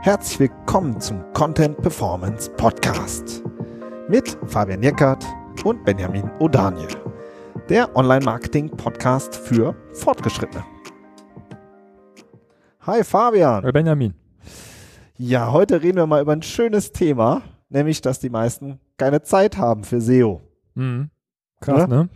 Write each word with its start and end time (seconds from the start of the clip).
Herzlich 0.00 0.38
willkommen 0.38 1.00
zum 1.00 1.20
Content 1.32 1.76
Performance 1.82 2.48
Podcast 2.50 3.42
mit 4.08 4.38
Fabian 4.46 4.80
Jeckert 4.80 5.24
und 5.64 5.84
Benjamin 5.84 6.30
O'Daniel, 6.38 6.96
der 7.68 7.94
Online-Marketing-Podcast 7.96 9.34
für 9.34 9.74
Fortgeschrittene. 9.94 10.64
Hi 12.82 13.02
Fabian. 13.02 13.64
Hi 13.64 13.72
Benjamin. 13.72 14.14
Ja, 15.16 15.50
heute 15.50 15.82
reden 15.82 15.96
wir 15.96 16.06
mal 16.06 16.22
über 16.22 16.32
ein 16.32 16.42
schönes 16.42 16.92
Thema, 16.92 17.42
nämlich, 17.68 18.00
dass 18.00 18.20
die 18.20 18.30
meisten 18.30 18.78
keine 18.98 19.22
Zeit 19.22 19.58
haben 19.58 19.82
für 19.82 20.00
SEO. 20.00 20.42
Mhm. 20.74 21.10
Krass, 21.60 21.80
ja? 21.80 21.86
ne? 21.88 22.08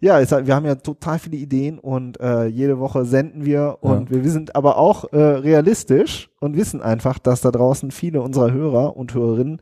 Ja, 0.00 0.20
es, 0.20 0.30
wir 0.30 0.54
haben 0.54 0.64
ja 0.64 0.76
total 0.76 1.18
viele 1.18 1.36
Ideen 1.36 1.78
und 1.80 2.20
äh, 2.20 2.46
jede 2.46 2.78
Woche 2.78 3.04
senden 3.04 3.44
wir 3.44 3.78
und 3.80 4.10
ja. 4.10 4.22
wir 4.22 4.30
sind 4.30 4.54
aber 4.54 4.78
auch 4.78 5.12
äh, 5.12 5.16
realistisch 5.16 6.30
und 6.38 6.56
wissen 6.56 6.80
einfach, 6.80 7.18
dass 7.18 7.40
da 7.40 7.50
draußen 7.50 7.90
viele 7.90 8.22
unserer 8.22 8.52
Hörer 8.52 8.96
und 8.96 9.12
Hörerinnen 9.12 9.60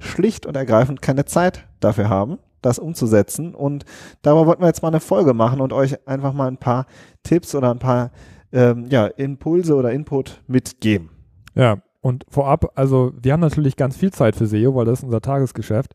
schlicht 0.00 0.44
und 0.44 0.56
ergreifend 0.56 1.02
keine 1.02 1.24
Zeit 1.24 1.66
dafür 1.78 2.08
haben, 2.08 2.38
das 2.62 2.80
umzusetzen. 2.80 3.54
Und 3.54 3.84
darüber 4.22 4.46
wollten 4.46 4.62
wir 4.62 4.66
jetzt 4.66 4.82
mal 4.82 4.88
eine 4.88 5.00
Folge 5.00 5.34
machen 5.34 5.60
und 5.60 5.72
euch 5.72 6.06
einfach 6.08 6.32
mal 6.32 6.48
ein 6.48 6.58
paar 6.58 6.86
Tipps 7.22 7.54
oder 7.54 7.70
ein 7.70 7.78
paar 7.78 8.10
ähm, 8.52 8.86
ja, 8.90 9.06
Impulse 9.06 9.76
oder 9.76 9.92
Input 9.92 10.42
mitgeben. 10.48 11.10
Ja, 11.54 11.78
und 12.00 12.24
vorab, 12.28 12.72
also 12.74 13.12
wir 13.20 13.32
haben 13.32 13.40
natürlich 13.40 13.76
ganz 13.76 13.96
viel 13.96 14.12
Zeit 14.12 14.34
für 14.34 14.46
SEO, 14.46 14.74
weil 14.74 14.84
das 14.84 15.00
ist 15.00 15.04
unser 15.04 15.20
Tagesgeschäft. 15.20 15.94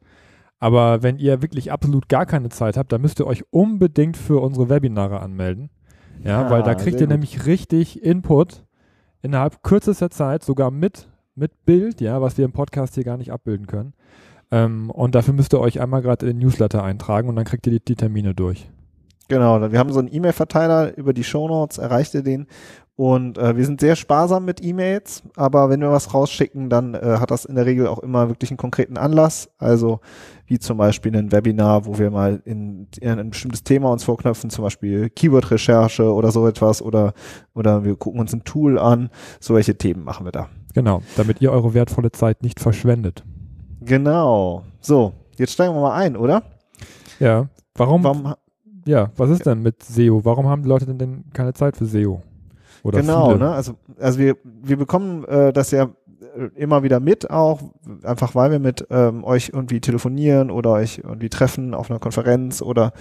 Aber 0.62 1.02
wenn 1.02 1.18
ihr 1.18 1.42
wirklich 1.42 1.72
absolut 1.72 2.08
gar 2.08 2.28
keine 2.28 2.50
Zeit 2.50 2.78
habt, 2.78 2.92
dann 2.92 3.02
müsst 3.02 3.20
ihr 3.20 3.26
euch 3.26 3.44
unbedingt 3.50 4.16
für 4.16 4.40
unsere 4.40 4.70
Webinare 4.70 5.20
anmelden. 5.20 5.72
Ja, 6.24 6.44
ja 6.44 6.50
weil 6.52 6.62
da 6.62 6.76
kriegt 6.76 7.02
ihr 7.02 7.08
gut. 7.08 7.10
nämlich 7.10 7.48
richtig 7.48 8.04
Input 8.04 8.64
innerhalb 9.24 9.64
kürzester 9.64 10.12
Zeit, 10.12 10.44
sogar 10.44 10.70
mit, 10.70 11.10
mit 11.34 11.66
Bild, 11.66 12.00
ja, 12.00 12.22
was 12.22 12.38
wir 12.38 12.46
im 12.46 12.52
Podcast 12.52 12.94
hier 12.94 13.04
gar 13.04 13.18
nicht 13.18 13.32
abbilden 13.32 13.66
können. 13.66 13.94
Ähm, 14.52 14.92
und 14.92 15.16
dafür 15.16 15.34
müsst 15.34 15.52
ihr 15.54 15.60
euch 15.60 15.82
einmal 15.82 16.04
gerade 16.04 16.28
in 16.28 16.38
den 16.38 16.48
Newsletter 16.48 16.84
eintragen 16.84 17.28
und 17.28 17.36
dann 17.36 17.46
kriegt 17.46 17.66
ihr 17.66 17.74
die, 17.74 17.84
die 17.84 17.96
Termine 17.96 18.36
durch. 18.36 18.70
Genau, 19.30 19.72
wir 19.72 19.80
haben 19.80 19.92
so 19.92 20.00
einen 20.00 20.14
E-Mail-Verteiler 20.14 20.96
über 20.96 21.14
die 21.14 21.24
Shownotes, 21.24 21.80
erreicht 21.80 22.14
ihr 22.14 22.22
den 22.22 22.46
und 22.96 23.38
äh, 23.38 23.56
wir 23.56 23.66
sind 23.66 23.80
sehr 23.80 23.96
sparsam 23.96 24.46
mit 24.46 24.64
E-Mails, 24.64 25.24
aber 25.36 25.70
wenn 25.70 25.82
wir 25.82 25.92
was 25.92 26.14
rausschicken, 26.14 26.70
dann 26.70 26.94
äh, 26.94 27.18
hat 27.20 27.32
das 27.32 27.46
in 27.46 27.56
der 27.56 27.66
Regel 27.66 27.88
auch 27.88 28.00
immer 28.00 28.28
wirklich 28.30 28.52
einen 28.52 28.58
konkreten 28.58 28.98
Anlass. 28.98 29.50
Also 29.58 30.02
wie 30.46 30.60
zum 30.60 30.78
Beispiel 30.78 31.16
ein 31.16 31.32
Webinar, 31.32 31.86
wo 31.86 31.98
wir 31.98 32.12
mal 32.12 32.42
in, 32.46 32.88
in 33.00 33.20
ein 33.20 33.30
bestimmtes 33.30 33.64
Thema 33.64 33.92
uns 33.92 34.04
vorknöpfen, 34.04 34.50
zum 34.50 34.66
Beispiel 34.66 35.10
Keyword-Recherche 35.10 36.14
oder 36.14 36.32
so 36.32 36.48
etwas 36.48 36.82
oder, 36.82 37.14
oder 37.56 37.86
wir 37.86 37.96
gucken 37.96 38.20
uns 38.20 38.34
ein 38.34 38.44
Tool 38.44 38.78
an. 38.78 39.10
So 39.40 39.56
welche 39.56 39.78
Themen 39.78 40.04
machen 40.04 40.26
wir 40.26 40.32
da. 40.32 40.50
Genau, 40.74 41.02
damit 41.16 41.42
ihr 41.42 41.52
eure 41.52 41.74
wertvolle 41.74 42.12
Zeit 42.12 42.44
nicht 42.44 42.60
verschwendet. 42.60 43.24
Genau. 43.80 44.64
So, 44.80 45.14
jetzt 45.38 45.54
steigen 45.54 45.74
wir 45.74 45.82
mal 45.82 45.96
ein, 45.96 46.16
oder? 46.18 46.44
Ja. 47.20 47.48
Warum? 47.74 48.04
Warum 48.04 48.36
ja, 48.86 49.12
was 49.16 49.30
ist 49.30 49.46
denn 49.46 49.62
mit 49.62 49.82
SEO? 49.84 50.26
Warum 50.26 50.48
haben 50.48 50.64
die 50.64 50.70
Leute 50.70 50.86
denn, 50.86 50.98
denn 50.98 51.24
keine 51.34 51.54
Zeit 51.54 51.78
für 51.78 51.86
SEO? 51.86 52.22
Oder 52.84 53.02
genau, 53.02 53.28
viele. 53.28 53.40
ne? 53.40 53.52
Also, 53.52 53.74
also 54.00 54.20
wir, 54.20 54.38
wir 54.44 54.78
bekommen 54.78 55.24
äh, 55.26 55.54
das 55.54 55.72
ja 55.72 55.90
äh, 56.36 56.50
immer 56.56 56.84
wieder 56.84 57.00
mit 57.00 57.30
auch, 57.30 57.62
einfach 58.04 58.36
weil 58.36 58.52
wir 58.52 58.60
mit 58.60 58.88
ähm, 58.90 59.24
euch 59.24 59.52
irgendwie 59.54 59.82
telefonieren 59.82 60.50
oder 60.52 60.72
euch 60.72 61.02
irgendwie 61.04 61.30
treffen 61.30 61.74
auf 61.74 61.90
einer 61.90 62.00
Konferenz 62.00 62.62
oder 62.62 62.94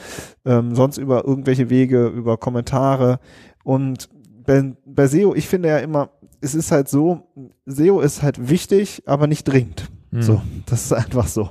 ähm, 0.44 0.74
sonst 0.74 0.98
über 0.98 1.24
irgendwelche 1.24 1.70
Wege, 1.70 2.06
über 2.06 2.36
Kommentare. 2.36 3.20
Und 3.64 4.08
bei, 4.46 4.74
bei 4.84 5.06
SEO, 5.06 5.34
ich 5.34 5.48
finde 5.48 5.68
ja 5.68 5.78
immer, 5.78 6.10
es 6.40 6.54
ist 6.54 6.72
halt 6.72 6.88
so, 6.88 7.28
SEO 7.66 8.00
ist 8.00 8.22
halt 8.22 8.48
wichtig, 8.48 9.02
aber 9.06 9.26
nicht 9.26 9.44
dringend. 9.44 9.90
Mhm. 10.10 10.22
So, 10.22 10.42
das 10.66 10.84
ist 10.84 10.92
einfach 10.92 11.28
so. 11.28 11.50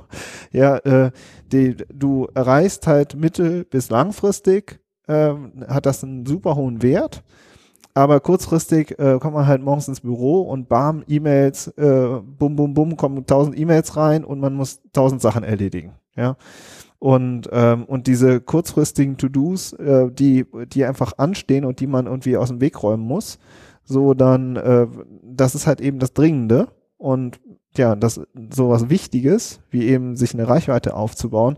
Ja, 0.52 0.76
äh, 0.78 1.10
die, 1.52 1.76
du 1.92 2.28
erreichst 2.34 2.86
halt 2.86 3.16
mittel- 3.16 3.64
bis 3.64 3.90
langfristig, 3.90 4.80
äh, 5.06 5.32
hat 5.68 5.86
das 5.86 6.04
einen 6.04 6.26
super 6.26 6.56
hohen 6.56 6.82
Wert 6.82 7.22
aber 7.94 8.20
kurzfristig 8.20 8.98
äh, 8.98 9.18
kommt 9.20 9.34
man 9.34 9.46
halt 9.46 9.62
morgens 9.62 9.88
ins 9.88 10.00
Büro 10.00 10.42
und 10.42 10.68
bam, 10.68 11.02
E-Mails, 11.08 11.68
äh, 11.76 12.20
bum, 12.20 12.56
bum, 12.56 12.74
bum, 12.74 12.96
kommen 12.96 13.26
tausend 13.26 13.58
E-Mails 13.58 13.96
rein 13.96 14.24
und 14.24 14.40
man 14.40 14.54
muss 14.54 14.80
tausend 14.92 15.20
Sachen 15.20 15.42
erledigen. 15.42 15.92
Ja. 16.16 16.36
Und, 16.98 17.48
ähm, 17.50 17.84
und 17.84 18.06
diese 18.06 18.40
kurzfristigen 18.40 19.16
To-Dos, 19.16 19.72
äh, 19.72 20.10
die, 20.10 20.46
die 20.72 20.84
einfach 20.84 21.14
anstehen 21.16 21.64
und 21.64 21.80
die 21.80 21.86
man 21.86 22.06
irgendwie 22.06 22.36
aus 22.36 22.48
dem 22.48 22.60
Weg 22.60 22.82
räumen 22.82 23.04
muss, 23.04 23.38
so 23.84 24.14
dann, 24.14 24.56
äh, 24.56 24.86
das 25.22 25.54
ist 25.54 25.66
halt 25.66 25.80
eben 25.80 25.98
das 25.98 26.12
Dringende. 26.12 26.68
Und 26.98 27.40
ja, 27.76 27.96
das 27.96 28.20
sowas 28.50 28.90
Wichtiges, 28.90 29.60
wie 29.70 29.88
eben 29.88 30.14
sich 30.16 30.34
eine 30.34 30.46
Reichweite 30.46 30.94
aufzubauen, 30.94 31.56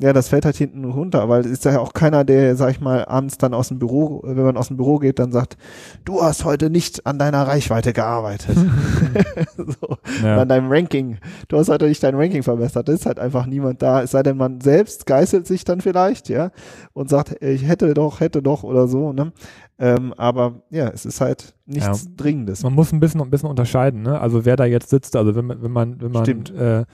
ja, 0.00 0.12
das 0.12 0.28
fällt 0.28 0.44
halt 0.44 0.56
hinten 0.56 0.84
runter, 0.84 1.28
weil 1.28 1.40
es 1.40 1.46
ist 1.46 1.64
ja 1.64 1.80
auch 1.80 1.92
keiner, 1.92 2.24
der, 2.24 2.54
sag 2.54 2.70
ich 2.70 2.80
mal, 2.80 3.04
abends 3.04 3.36
dann 3.36 3.52
aus 3.52 3.68
dem 3.68 3.80
Büro, 3.80 4.22
wenn 4.24 4.44
man 4.44 4.56
aus 4.56 4.68
dem 4.68 4.76
Büro 4.76 4.98
geht, 4.98 5.18
dann 5.18 5.32
sagt, 5.32 5.56
du 6.04 6.22
hast 6.22 6.44
heute 6.44 6.70
nicht 6.70 7.04
an 7.04 7.18
deiner 7.18 7.46
Reichweite 7.48 7.92
gearbeitet. 7.92 8.56
so, 9.56 9.98
ja. 10.22 10.40
An 10.40 10.48
deinem 10.48 10.70
Ranking. 10.70 11.18
Du 11.48 11.58
hast 11.58 11.68
heute 11.68 11.86
nicht 11.88 12.02
dein 12.02 12.14
Ranking 12.14 12.44
verbessert. 12.44 12.88
Da 12.88 12.92
ist 12.92 13.06
halt 13.06 13.18
einfach 13.18 13.46
niemand 13.46 13.82
da. 13.82 14.02
Es 14.02 14.12
sei 14.12 14.22
denn, 14.22 14.36
man 14.36 14.60
selbst 14.60 15.04
geißelt 15.04 15.48
sich 15.48 15.64
dann 15.64 15.80
vielleicht, 15.80 16.28
ja, 16.28 16.52
und 16.92 17.10
sagt, 17.10 17.42
ich 17.42 17.66
hätte 17.66 17.92
doch, 17.94 18.20
hätte 18.20 18.40
doch 18.40 18.62
oder 18.62 18.86
so, 18.86 19.12
ne? 19.12 19.32
Ähm, 19.80 20.12
aber 20.16 20.62
ja, 20.70 20.88
es 20.88 21.06
ist 21.06 21.20
halt 21.20 21.54
nichts 21.66 22.04
ja. 22.04 22.10
Dringendes. 22.16 22.62
Man 22.62 22.72
muss 22.72 22.92
ein 22.92 23.00
bisschen, 23.00 23.20
ein 23.20 23.30
bisschen 23.30 23.48
unterscheiden, 23.48 24.02
ne? 24.02 24.20
Also 24.20 24.44
wer 24.44 24.56
da 24.56 24.64
jetzt 24.64 24.90
sitzt, 24.90 25.16
also 25.16 25.34
wenn, 25.34 25.48
wenn 25.48 25.70
man, 25.70 26.00
wenn 26.00 26.12
man 26.12 26.24
Stimmt. 26.24 26.50
Äh, 26.54 26.84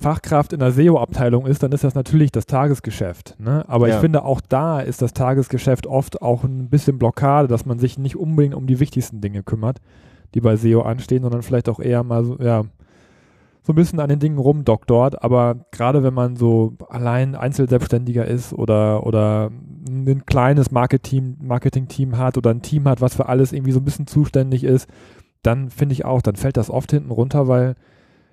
Fachkraft 0.00 0.52
in 0.52 0.60
der 0.60 0.72
SEO-Abteilung 0.72 1.46
ist, 1.46 1.62
dann 1.62 1.72
ist 1.72 1.84
das 1.84 1.94
natürlich 1.94 2.30
das 2.30 2.46
Tagesgeschäft. 2.46 3.36
Ne? 3.38 3.64
Aber 3.68 3.88
ja. 3.88 3.94
ich 3.94 4.00
finde, 4.00 4.24
auch 4.24 4.40
da 4.40 4.80
ist 4.80 5.02
das 5.02 5.12
Tagesgeschäft 5.12 5.86
oft 5.86 6.22
auch 6.22 6.44
ein 6.44 6.68
bisschen 6.68 6.98
Blockade, 6.98 7.48
dass 7.48 7.66
man 7.66 7.78
sich 7.78 7.98
nicht 7.98 8.16
unbedingt 8.16 8.54
um 8.54 8.66
die 8.66 8.80
wichtigsten 8.80 9.20
Dinge 9.20 9.42
kümmert, 9.42 9.80
die 10.34 10.40
bei 10.40 10.56
SEO 10.56 10.82
anstehen, 10.82 11.22
sondern 11.22 11.42
vielleicht 11.42 11.68
auch 11.68 11.80
eher 11.80 12.02
mal 12.02 12.24
so, 12.24 12.36
ja, 12.38 12.64
so 13.62 13.72
ein 13.72 13.76
bisschen 13.76 14.00
an 14.00 14.08
den 14.08 14.18
Dingen 14.18 14.38
rumdoktort. 14.38 15.22
Aber 15.22 15.56
gerade 15.72 16.02
wenn 16.02 16.14
man 16.14 16.36
so 16.36 16.74
allein 16.88 17.34
Einzelselbstständiger 17.34 18.24
ist 18.24 18.52
oder, 18.52 19.06
oder 19.06 19.50
ein 19.88 20.24
kleines 20.26 20.70
Marketing-Team 20.70 21.46
Marketing 21.46 22.16
hat 22.16 22.36
oder 22.38 22.50
ein 22.50 22.62
Team 22.62 22.88
hat, 22.88 23.00
was 23.00 23.14
für 23.14 23.28
alles 23.28 23.52
irgendwie 23.52 23.72
so 23.72 23.80
ein 23.80 23.84
bisschen 23.84 24.06
zuständig 24.06 24.64
ist, 24.64 24.88
dann 25.42 25.70
finde 25.70 25.92
ich 25.94 26.04
auch, 26.04 26.22
dann 26.22 26.36
fällt 26.36 26.56
das 26.56 26.70
oft 26.70 26.90
hinten 26.90 27.10
runter, 27.10 27.48
weil 27.48 27.74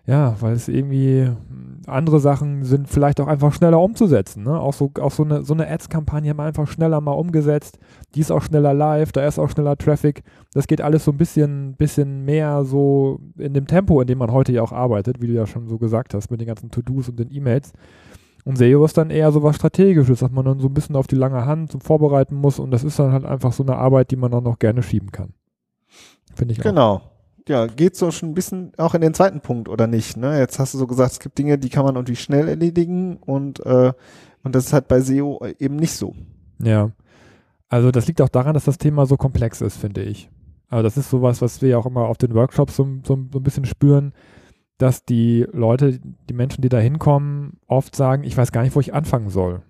ja, 0.07 0.35
weil 0.39 0.53
es 0.53 0.67
irgendwie 0.67 1.25
hm, 1.25 1.81
andere 1.87 2.19
Sachen 2.19 2.63
sind 2.63 2.87
vielleicht 2.87 3.19
auch 3.19 3.27
einfach 3.27 3.53
schneller 3.53 3.79
umzusetzen. 3.79 4.43
Ne? 4.43 4.59
Auch 4.59 4.73
so, 4.73 4.91
auch 4.99 5.11
so 5.11 5.23
eine, 5.23 5.43
so 5.43 5.53
eine 5.53 5.67
Ads-Kampagne 5.67 6.29
haben 6.29 6.37
wir 6.37 6.43
einfach 6.43 6.67
schneller 6.67 7.01
mal 7.01 7.11
umgesetzt. 7.11 7.79
Die 8.13 8.19
ist 8.19 8.31
auch 8.31 8.41
schneller 8.41 8.73
live, 8.73 9.11
da 9.11 9.25
ist 9.25 9.39
auch 9.39 9.49
schneller 9.49 9.77
Traffic. 9.77 10.23
Das 10.53 10.67
geht 10.67 10.81
alles 10.81 11.05
so 11.05 11.11
ein 11.11 11.17
bisschen, 11.17 11.75
bisschen 11.75 12.23
mehr 12.23 12.65
so 12.65 13.19
in 13.37 13.53
dem 13.53 13.65
Tempo, 13.67 13.99
in 13.99 14.07
dem 14.07 14.19
man 14.19 14.31
heute 14.31 14.51
ja 14.51 14.61
auch 14.61 14.71
arbeitet, 14.71 15.21
wie 15.21 15.27
du 15.27 15.33
ja 15.33 15.47
schon 15.47 15.67
so 15.67 15.77
gesagt 15.77 16.13
hast, 16.13 16.29
mit 16.29 16.39
den 16.39 16.47
ganzen 16.47 16.69
To-Dos 16.69 17.09
und 17.09 17.19
den 17.19 17.31
E-Mails. 17.31 17.73
Und 18.45 18.59
SEO 18.59 18.85
ist 18.85 18.97
dann 18.97 19.09
eher 19.09 19.31
so 19.31 19.41
was 19.41 19.55
Strategisches, 19.55 20.19
dass 20.19 20.31
man 20.31 20.45
dann 20.45 20.59
so 20.59 20.67
ein 20.67 20.73
bisschen 20.75 20.95
auf 20.95 21.07
die 21.07 21.15
lange 21.15 21.47
Hand 21.47 21.71
so 21.71 21.79
vorbereiten 21.79 22.35
muss. 22.35 22.59
Und 22.59 22.69
das 22.69 22.83
ist 22.83 22.99
dann 22.99 23.11
halt 23.11 23.25
einfach 23.25 23.53
so 23.53 23.63
eine 23.63 23.75
Arbeit, 23.75 24.11
die 24.11 24.17
man 24.17 24.29
dann 24.29 24.43
noch 24.43 24.59
gerne 24.59 24.83
schieben 24.83 25.11
kann. 25.11 25.33
Finde 26.35 26.51
ich 26.51 26.59
genau. 26.59 26.93
auch. 26.93 26.99
Genau 26.99 27.14
ja, 27.47 27.67
geht 27.67 27.95
so 27.95 28.11
schon 28.11 28.29
ein 28.29 28.33
bisschen 28.33 28.71
auch 28.77 28.95
in 28.95 29.01
den 29.01 29.13
zweiten 29.13 29.41
Punkt, 29.41 29.69
oder 29.69 29.87
nicht? 29.87 30.17
Ne? 30.17 30.39
Jetzt 30.39 30.59
hast 30.59 30.73
du 30.73 30.77
so 30.77 30.87
gesagt, 30.87 31.13
es 31.13 31.19
gibt 31.19 31.37
Dinge, 31.37 31.57
die 31.57 31.69
kann 31.69 31.85
man 31.85 31.95
irgendwie 31.95 32.15
schnell 32.15 32.47
erledigen 32.47 33.17
und, 33.17 33.65
äh, 33.65 33.93
und 34.43 34.55
das 34.55 34.67
ist 34.67 34.73
halt 34.73 34.87
bei 34.87 34.99
SEO 35.01 35.45
eben 35.59 35.75
nicht 35.75 35.93
so. 35.93 36.15
Ja. 36.59 36.91
Also 37.69 37.91
das 37.91 38.07
liegt 38.07 38.21
auch 38.21 38.29
daran, 38.29 38.53
dass 38.53 38.65
das 38.65 38.77
Thema 38.77 39.05
so 39.05 39.17
komplex 39.17 39.61
ist, 39.61 39.77
finde 39.77 40.03
ich. 40.03 40.29
Aber 40.69 40.83
das 40.83 40.97
ist 40.97 41.09
sowas, 41.09 41.41
was 41.41 41.61
wir 41.61 41.69
ja 41.69 41.77
auch 41.77 41.85
immer 41.85 42.07
auf 42.07 42.17
den 42.17 42.33
Workshops 42.33 42.75
so, 42.75 42.87
so, 43.03 43.17
so 43.31 43.39
ein 43.39 43.43
bisschen 43.43 43.65
spüren, 43.65 44.13
dass 44.77 45.05
die 45.05 45.45
Leute, 45.51 45.99
die 46.29 46.33
Menschen, 46.33 46.61
die 46.61 46.69
da 46.69 46.79
hinkommen, 46.79 47.57
oft 47.67 47.95
sagen, 47.95 48.23
ich 48.23 48.35
weiß 48.35 48.51
gar 48.51 48.63
nicht, 48.63 48.75
wo 48.75 48.79
ich 48.79 48.93
anfangen 48.93 49.29
soll. 49.29 49.61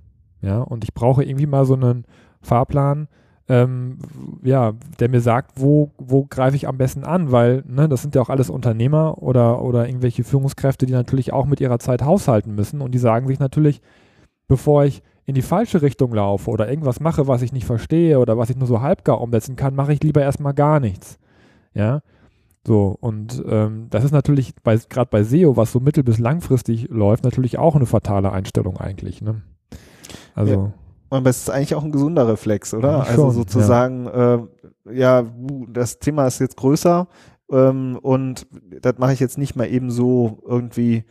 Ja, 0.41 0.61
und 0.61 0.83
ich 0.83 0.93
brauche 0.93 1.23
irgendwie 1.23 1.45
mal 1.45 1.65
so 1.65 1.75
einen 1.75 2.05
Fahrplan, 2.41 3.07
ähm, 3.47 3.99
ja, 4.43 4.73
der 4.99 5.09
mir 5.09 5.21
sagt, 5.21 5.51
wo, 5.55 5.91
wo 5.97 6.25
greife 6.25 6.55
ich 6.55 6.67
am 6.67 6.77
besten 6.77 7.03
an, 7.03 7.31
weil 7.31 7.63
ne, 7.67 7.87
das 7.87 8.01
sind 8.01 8.15
ja 8.15 8.21
auch 8.21 8.29
alles 8.29 8.49
Unternehmer 8.49 9.21
oder, 9.21 9.61
oder 9.61 9.87
irgendwelche 9.87 10.23
Führungskräfte, 10.23 10.85
die 10.85 10.93
natürlich 10.93 11.31
auch 11.31 11.45
mit 11.45 11.61
ihrer 11.61 11.79
Zeit 11.79 12.01
haushalten 12.01 12.55
müssen 12.55 12.81
und 12.81 12.91
die 12.91 12.99
sagen 12.99 13.27
sich 13.27 13.39
natürlich, 13.39 13.81
bevor 14.47 14.85
ich 14.85 15.03
in 15.25 15.35
die 15.35 15.41
falsche 15.41 15.81
Richtung 15.81 16.13
laufe 16.13 16.49
oder 16.49 16.69
irgendwas 16.69 16.99
mache, 16.99 17.27
was 17.27 17.41
ich 17.41 17.53
nicht 17.53 17.65
verstehe 17.65 18.19
oder 18.19 18.37
was 18.37 18.49
ich 18.49 18.57
nur 18.57 18.67
so 18.67 18.81
halbgar 18.81 19.21
umsetzen 19.21 19.55
kann, 19.55 19.75
mache 19.75 19.93
ich 19.93 20.03
lieber 20.03 20.21
erstmal 20.21 20.53
gar 20.53 20.79
nichts. 20.79 21.19
Ja, 21.73 22.01
so, 22.67 22.97
und 22.99 23.43
ähm, 23.47 23.87
das 23.91 24.03
ist 24.03 24.11
natürlich 24.11 24.55
gerade 24.63 25.09
bei 25.11 25.23
SEO, 25.23 25.55
was 25.55 25.71
so 25.71 25.79
mittel- 25.79 26.03
bis 26.03 26.17
langfristig 26.17 26.87
läuft, 26.89 27.23
natürlich 27.23 27.59
auch 27.59 27.75
eine 27.75 27.85
fatale 27.85 28.31
Einstellung 28.31 28.77
eigentlich. 28.77 29.21
Ne? 29.21 29.41
Also. 30.33 30.53
Ja. 30.53 30.73
Aber 31.09 31.29
es 31.29 31.37
ist 31.39 31.49
eigentlich 31.49 31.75
auch 31.75 31.83
ein 31.83 31.91
gesunder 31.91 32.27
Reflex, 32.27 32.73
oder? 32.73 32.91
Ja, 32.91 32.99
also 33.01 33.31
sozusagen, 33.31 34.05
ja. 34.05 34.35
Äh, 34.35 34.39
ja, 34.93 35.23
das 35.69 35.99
Thema 35.99 36.27
ist 36.27 36.39
jetzt 36.39 36.57
größer, 36.57 37.07
Ähm, 37.51 37.99
und 38.01 38.47
das 38.81 38.97
mache 38.97 39.13
ich 39.13 39.19
jetzt 39.19 39.37
nicht 39.37 39.55
mal 39.55 39.67
eben 39.67 39.91
so 39.91 40.41
irgendwie 40.47 41.03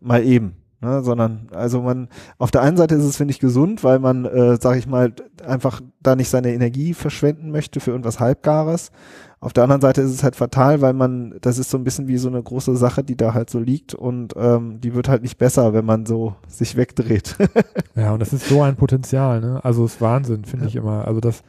mal 0.00 0.22
eben. 0.22 0.61
Ne, 0.82 1.00
sondern 1.04 1.46
also 1.52 1.80
man 1.80 2.08
auf 2.38 2.50
der 2.50 2.62
einen 2.62 2.76
Seite 2.76 2.96
ist 2.96 3.04
es 3.04 3.16
finde 3.16 3.30
ich 3.30 3.38
gesund, 3.38 3.84
weil 3.84 4.00
man, 4.00 4.24
äh, 4.24 4.56
sage 4.60 4.80
ich 4.80 4.88
mal, 4.88 5.12
einfach 5.46 5.80
da 6.02 6.16
nicht 6.16 6.28
seine 6.28 6.52
Energie 6.52 6.92
verschwenden 6.92 7.52
möchte 7.52 7.78
für 7.78 7.92
irgendwas 7.92 8.18
Halbgares. 8.18 8.90
Auf 9.38 9.52
der 9.52 9.62
anderen 9.62 9.80
Seite 9.80 10.02
ist 10.02 10.10
es 10.10 10.24
halt 10.24 10.34
fatal, 10.34 10.80
weil 10.80 10.92
man, 10.92 11.36
das 11.40 11.58
ist 11.58 11.70
so 11.70 11.78
ein 11.78 11.84
bisschen 11.84 12.08
wie 12.08 12.16
so 12.16 12.26
eine 12.26 12.42
große 12.42 12.76
Sache, 12.76 13.04
die 13.04 13.16
da 13.16 13.32
halt 13.32 13.48
so 13.48 13.60
liegt 13.60 13.94
und 13.94 14.34
ähm, 14.36 14.80
die 14.80 14.92
wird 14.92 15.08
halt 15.08 15.22
nicht 15.22 15.38
besser, 15.38 15.72
wenn 15.72 15.84
man 15.84 16.04
so 16.04 16.34
sich 16.48 16.76
wegdreht. 16.76 17.36
ja, 17.94 18.12
und 18.12 18.18
das 18.18 18.32
ist 18.32 18.48
so 18.48 18.62
ein 18.62 18.74
Potenzial, 18.74 19.40
ne? 19.40 19.64
Also 19.64 19.84
ist 19.84 20.00
Wahnsinn, 20.00 20.44
finde 20.44 20.64
ja. 20.64 20.68
ich 20.68 20.74
immer. 20.74 21.06
Also 21.06 21.20
das, 21.20 21.44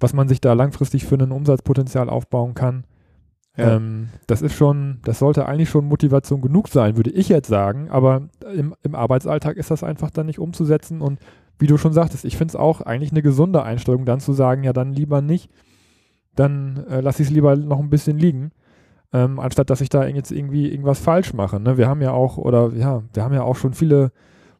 was 0.00 0.14
man 0.14 0.26
sich 0.26 0.40
da 0.40 0.54
langfristig 0.54 1.04
für 1.04 1.16
ein 1.16 1.32
Umsatzpotenzial 1.32 2.08
aufbauen 2.08 2.54
kann, 2.54 2.84
ja. 3.56 3.76
Ähm, 3.76 4.08
das 4.26 4.42
ist 4.42 4.54
schon, 4.54 4.98
das 5.04 5.20
sollte 5.20 5.46
eigentlich 5.46 5.70
schon 5.70 5.86
Motivation 5.86 6.40
genug 6.40 6.68
sein, 6.68 6.96
würde 6.96 7.10
ich 7.10 7.28
jetzt 7.28 7.48
sagen, 7.48 7.88
aber 7.88 8.22
im, 8.52 8.74
im 8.82 8.94
Arbeitsalltag 8.94 9.56
ist 9.56 9.70
das 9.70 9.84
einfach 9.84 10.10
dann 10.10 10.26
nicht 10.26 10.40
umzusetzen 10.40 11.00
und 11.00 11.20
wie 11.58 11.68
du 11.68 11.76
schon 11.76 11.92
sagtest, 11.92 12.24
ich 12.24 12.36
finde 12.36 12.52
es 12.52 12.56
auch 12.56 12.80
eigentlich 12.80 13.12
eine 13.12 13.22
gesunde 13.22 13.62
Einstellung, 13.62 14.06
dann 14.06 14.18
zu 14.18 14.32
sagen, 14.32 14.64
ja, 14.64 14.72
dann 14.72 14.92
lieber 14.92 15.20
nicht, 15.20 15.50
dann 16.34 16.84
äh, 16.90 17.00
lasse 17.00 17.22
ich 17.22 17.28
es 17.28 17.34
lieber 17.34 17.54
noch 17.54 17.78
ein 17.78 17.90
bisschen 17.90 18.18
liegen, 18.18 18.50
ähm, 19.12 19.38
anstatt 19.38 19.70
dass 19.70 19.80
ich 19.80 19.88
da 19.88 20.04
jetzt 20.04 20.32
irgendwie 20.32 20.68
irgendwas 20.68 20.98
falsch 20.98 21.32
mache. 21.32 21.60
Ne? 21.60 21.78
Wir 21.78 21.88
haben 21.88 22.02
ja 22.02 22.10
auch, 22.10 22.38
oder 22.38 22.72
ja, 22.74 23.02
wir 23.12 23.22
haben 23.22 23.34
ja 23.34 23.42
auch 23.42 23.54
schon 23.54 23.72
viele 23.72 24.10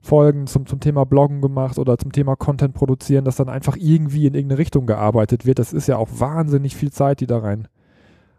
Folgen 0.00 0.46
zum, 0.46 0.67
zum 0.67 0.79
Thema 0.79 1.05
Bloggen 1.05 1.41
gemacht 1.41 1.79
oder 1.79 1.99
zum 1.99 2.12
Thema 2.12 2.37
Content 2.37 2.75
produzieren, 2.75 3.25
dass 3.25 3.37
dann 3.37 3.49
einfach 3.49 3.76
irgendwie 3.76 4.26
in 4.26 4.35
irgendeine 4.35 4.58
Richtung 4.58 4.87
gearbeitet 4.87 5.46
wird. 5.46 5.58
Das 5.58 5.73
ist 5.73 5.88
ja 5.88 5.96
auch 5.96 6.08
wahnsinnig 6.19 6.76
viel 6.76 6.93
Zeit, 6.93 7.20
die 7.20 7.26
da 7.26 7.38
rein 7.38 7.67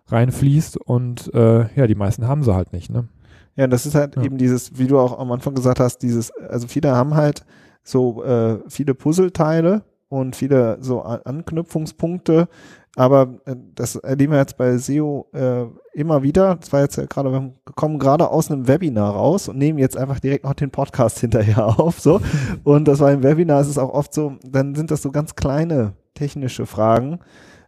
reinfließt 0.08 0.78
und 0.78 1.34
äh, 1.34 1.68
ja, 1.76 1.88
die 1.88 1.96
meisten 1.96 2.28
haben 2.28 2.44
sie 2.44 2.54
halt 2.54 2.74
nicht, 2.74 2.92
ne? 2.92 3.08
Ja, 3.56 3.68
das 3.68 3.86
ist 3.86 3.96
halt 3.96 4.18
ja. 4.18 4.24
eben 4.24 4.38
dieses, 4.38 4.78
wie 4.78 4.88
du 4.88 5.00
auch 5.00 5.18
am 5.18 5.32
Anfang 5.32 5.56
gesagt 5.56 5.80
hast, 5.80 6.00
dieses, 6.00 6.32
also 6.32 6.68
viele 6.68 6.92
haben 6.92 7.16
halt 7.16 7.46
so 7.84 8.24
äh, 8.24 8.60
viele 8.68 8.94
Puzzleteile 8.94 9.84
und 10.10 10.36
viele 10.36 10.78
so 10.82 11.02
Anknüpfungspunkte, 11.02 12.50
aber 12.96 13.40
äh, 13.46 13.56
das 13.76 13.96
erleben 13.96 14.34
wir 14.34 14.40
jetzt 14.40 14.58
bei 14.58 14.78
SEO 14.78 15.28
äh, 15.34 15.66
immer 15.94 16.24
wieder. 16.24 16.56
Das 16.56 16.72
war 16.72 16.82
jetzt 16.82 16.96
ja 16.96 17.06
gerade, 17.06 17.32
wir 17.32 17.54
kommen 17.76 18.00
gerade 18.00 18.30
aus 18.30 18.50
einem 18.50 18.68
Webinar 18.68 19.14
raus 19.14 19.50
und 19.50 19.58
nehmen 19.58 19.80
jetzt 19.80 19.98
einfach 19.98 20.20
direkt 20.20 20.46
noch 20.46 20.54
den 20.54 20.72
Podcast 20.72 21.20
hinterher 21.22 21.80
auf. 21.80 22.00
So. 22.00 22.22
Und 22.64 22.88
das 22.88 23.00
war 23.00 23.12
im 23.12 23.24
Webinar, 23.24 23.62
ist 23.62 23.68
es 23.68 23.78
auch 23.78 23.94
oft 23.94 24.14
so, 24.14 24.36
dann 24.44 24.76
sind 24.76 24.92
das 24.92 25.02
so 25.02 25.12
ganz 25.12 25.36
kleine 25.36 25.94
technische 26.14 26.66
Fragen, 26.66 27.20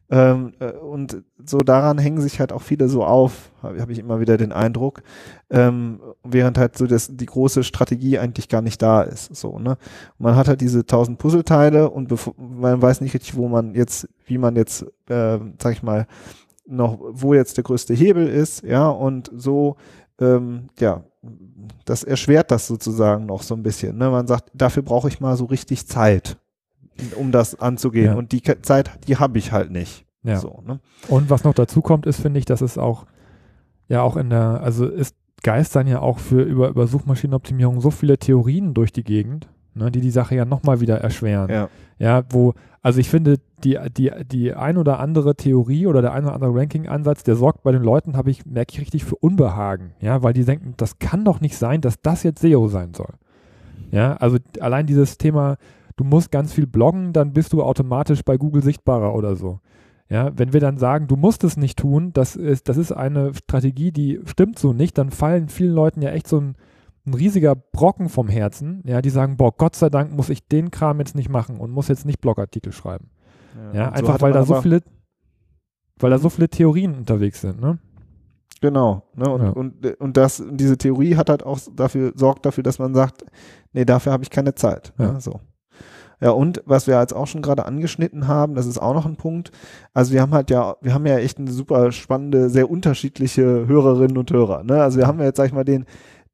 ähm, 0.09 0.53
äh, 0.59 0.71
und 0.71 1.23
so 1.45 1.57
daran 1.57 1.97
hängen 1.97 2.21
sich 2.21 2.39
halt 2.39 2.53
auch 2.53 2.61
viele 2.61 2.87
so 2.87 3.03
auf, 3.03 3.51
habe 3.61 3.81
hab 3.81 3.89
ich 3.89 3.99
immer 3.99 4.19
wieder 4.21 4.37
den 4.37 4.53
Eindruck, 4.53 5.01
ähm, 5.49 5.99
während 6.23 6.57
halt 6.57 6.77
so 6.77 6.87
das, 6.87 7.09
die 7.11 7.25
große 7.25 7.63
Strategie 7.63 8.17
eigentlich 8.17 8.47
gar 8.47 8.61
nicht 8.61 8.81
da 8.81 9.01
ist. 9.01 9.35
So, 9.35 9.59
ne? 9.59 9.77
Man 10.17 10.35
hat 10.35 10.47
halt 10.47 10.61
diese 10.61 10.85
tausend 10.85 11.17
Puzzleteile 11.17 11.89
und 11.89 12.13
man 12.37 12.81
weiß 12.81 13.01
nicht 13.01 13.13
richtig, 13.13 13.35
wo 13.35 13.49
man 13.49 13.75
jetzt, 13.75 14.07
wie 14.25 14.37
man 14.37 14.55
jetzt, 14.55 14.83
äh, 15.09 15.39
sag 15.61 15.73
ich 15.73 15.83
mal, 15.83 16.07
noch, 16.65 16.99
wo 17.11 17.33
jetzt 17.33 17.57
der 17.57 17.63
größte 17.63 17.93
Hebel 17.93 18.27
ist, 18.27 18.63
ja, 18.63 18.87
und 18.89 19.31
so, 19.35 19.75
ähm, 20.19 20.67
ja, 20.79 21.03
das 21.85 22.03
erschwert 22.03 22.51
das 22.51 22.67
sozusagen 22.67 23.25
noch 23.25 23.43
so 23.43 23.55
ein 23.55 23.63
bisschen. 23.63 23.97
Ne? 23.97 24.09
Man 24.09 24.27
sagt, 24.27 24.51
dafür 24.53 24.83
brauche 24.83 25.09
ich 25.09 25.19
mal 25.19 25.35
so 25.35 25.45
richtig 25.45 25.87
Zeit 25.87 26.37
um 27.15 27.31
das 27.31 27.59
anzugehen. 27.59 28.05
Ja. 28.05 28.15
Und 28.15 28.31
die 28.31 28.41
Zeit, 28.41 28.91
die 29.07 29.17
habe 29.17 29.37
ich 29.37 29.51
halt 29.51 29.71
nicht. 29.71 30.05
Ja. 30.23 30.37
So, 30.37 30.61
ne? 30.65 30.79
Und 31.07 31.29
was 31.29 31.43
noch 31.43 31.53
dazu 31.53 31.81
kommt, 31.81 32.05
ist, 32.05 32.19
finde 32.19 32.39
ich, 32.39 32.45
dass 32.45 32.61
es 32.61 32.77
auch, 32.77 33.05
ja, 33.87 34.01
auch 34.01 34.17
in 34.17 34.29
der, 34.29 34.61
also 34.61 34.87
ist 34.87 35.15
geistern 35.43 35.87
ja 35.87 36.01
auch 36.01 36.19
für 36.19 36.41
über, 36.41 36.69
über 36.69 36.87
Suchmaschinenoptimierung 36.87 37.79
so 37.79 37.91
viele 37.91 38.17
Theorien 38.17 38.73
durch 38.73 38.91
die 38.91 39.03
Gegend, 39.03 39.47
ne, 39.75 39.91
die 39.91 40.01
die 40.01 40.09
Sache 40.09 40.35
ja 40.35 40.45
nochmal 40.45 40.81
wieder 40.81 40.99
erschweren. 40.99 41.49
Ja. 41.49 41.69
ja, 41.99 42.23
wo, 42.29 42.53
also 42.81 42.99
ich 42.99 43.09
finde, 43.09 43.37
die, 43.63 43.77
die, 43.95 44.11
die 44.25 44.53
ein 44.53 44.77
oder 44.77 44.99
andere 44.99 45.35
Theorie 45.35 45.87
oder 45.87 46.01
der 46.01 46.13
ein 46.13 46.25
oder 46.25 46.33
andere 46.33 46.53
Ranking-Ansatz, 46.53 47.23
der 47.23 47.35
sorgt 47.35 47.63
bei 47.63 47.71
den 47.71 47.83
Leuten, 47.83 48.17
habe 48.17 48.31
ich, 48.31 48.45
merke 48.45 48.73
ich 48.73 48.81
richtig 48.81 49.05
für 49.05 49.15
Unbehagen, 49.15 49.93
ja, 49.99 50.23
weil 50.23 50.33
die 50.33 50.45
denken, 50.45 50.73
das 50.77 50.99
kann 50.99 51.23
doch 51.23 51.39
nicht 51.39 51.57
sein, 51.57 51.81
dass 51.81 52.01
das 52.01 52.23
jetzt 52.23 52.41
SEO 52.41 52.67
sein 52.67 52.93
soll. 52.93 53.13
Ja, 53.91 54.17
also 54.17 54.37
allein 54.59 54.85
dieses 54.85 55.17
Thema 55.17 55.57
du 55.97 56.03
musst 56.03 56.31
ganz 56.31 56.53
viel 56.53 56.67
bloggen, 56.67 57.11
dann 57.11 57.33
bist 57.33 57.51
du 57.51 57.61
automatisch 57.61 58.23
bei 58.23 58.37
Google 58.37 58.63
sichtbarer 58.63 59.13
oder 59.13 59.35
so. 59.35 59.59
Ja, 60.09 60.31
wenn 60.37 60.53
wir 60.53 60.61
dann 60.61 60.77
sagen, 60.77 61.07
du 61.07 61.17
musst 61.17 61.43
es 61.43 61.57
nicht 61.57 61.77
tun, 61.77 62.13
das 62.13 62.37
ist, 62.37 62.69
das 62.69 62.77
ist 62.77 62.93
eine 62.93 63.33
Strategie, 63.33 63.91
die 63.91 64.21
stimmt 64.23 64.57
so 64.57 64.71
nicht, 64.71 64.97
dann 64.97 65.11
fallen 65.11 65.49
vielen 65.49 65.73
Leuten 65.73 66.01
ja 66.01 66.11
echt 66.11 66.27
so 66.27 66.39
ein, 66.39 66.55
ein 67.05 67.13
riesiger 67.13 67.55
Brocken 67.55 68.07
vom 68.07 68.29
Herzen, 68.29 68.81
ja, 68.85 69.01
die 69.01 69.09
sagen, 69.09 69.35
boah, 69.35 69.51
Gott 69.51 69.75
sei 69.75 69.89
Dank 69.89 70.13
muss 70.13 70.29
ich 70.29 70.47
den 70.47 70.71
Kram 70.71 70.99
jetzt 70.99 71.15
nicht 71.15 71.29
machen 71.29 71.57
und 71.57 71.71
muss 71.71 71.89
jetzt 71.89 72.05
nicht 72.05 72.21
Blogartikel 72.21 72.71
schreiben. 72.71 73.09
Ja, 73.73 73.79
ja 73.79 73.91
einfach 73.91 74.17
so 74.17 74.21
weil 74.21 74.31
da 74.31 74.43
so 74.43 74.61
viele, 74.61 74.81
weil 75.99 76.11
da 76.11 76.19
so 76.19 76.29
viele 76.29 76.47
Theorien 76.47 76.95
unterwegs 76.95 77.41
sind, 77.41 77.59
ne? 77.59 77.79
Genau, 78.61 79.03
ne? 79.13 79.29
Und, 79.29 79.41
ja. 79.41 79.49
und, 79.49 79.85
und 79.99 80.17
das, 80.17 80.43
diese 80.51 80.77
Theorie 80.77 81.15
hat 81.15 81.29
halt 81.29 81.43
auch 81.43 81.59
dafür, 81.75 82.13
sorgt 82.15 82.45
dafür, 82.45 82.63
dass 82.63 82.79
man 82.79 82.93
sagt, 82.93 83.23
nee, 83.73 83.85
dafür 83.85 84.13
habe 84.13 84.23
ich 84.23 84.29
keine 84.29 84.55
Zeit. 84.55 84.93
Ja. 84.97 85.13
Ne? 85.13 85.21
So. 85.21 85.41
Ja, 86.19 86.31
und 86.31 86.63
was 86.65 86.87
wir 86.87 86.99
jetzt 86.99 87.13
auch 87.13 87.27
schon 87.27 87.43
gerade 87.43 87.65
angeschnitten 87.65 88.27
haben, 88.27 88.55
das 88.55 88.65
ist 88.65 88.79
auch 88.79 88.93
noch 88.93 89.05
ein 89.05 89.17
Punkt. 89.17 89.51
Also 89.93 90.13
wir 90.13 90.21
haben 90.21 90.33
halt 90.33 90.49
ja, 90.49 90.75
wir 90.81 90.93
haben 90.93 91.05
ja 91.05 91.19
echt 91.19 91.37
eine 91.37 91.51
super 91.51 91.91
spannende, 91.91 92.49
sehr 92.49 92.69
unterschiedliche 92.69 93.67
Hörerinnen 93.67 94.17
und 94.17 94.31
Hörer. 94.31 94.63
Ne? 94.63 94.81
Also 94.81 94.97
wir 94.97 95.05
haben 95.05 95.19
ja 95.19 95.25
jetzt, 95.25 95.37
sag 95.37 95.45
ich 95.45 95.53
mal, 95.53 95.63
den, 95.63 95.85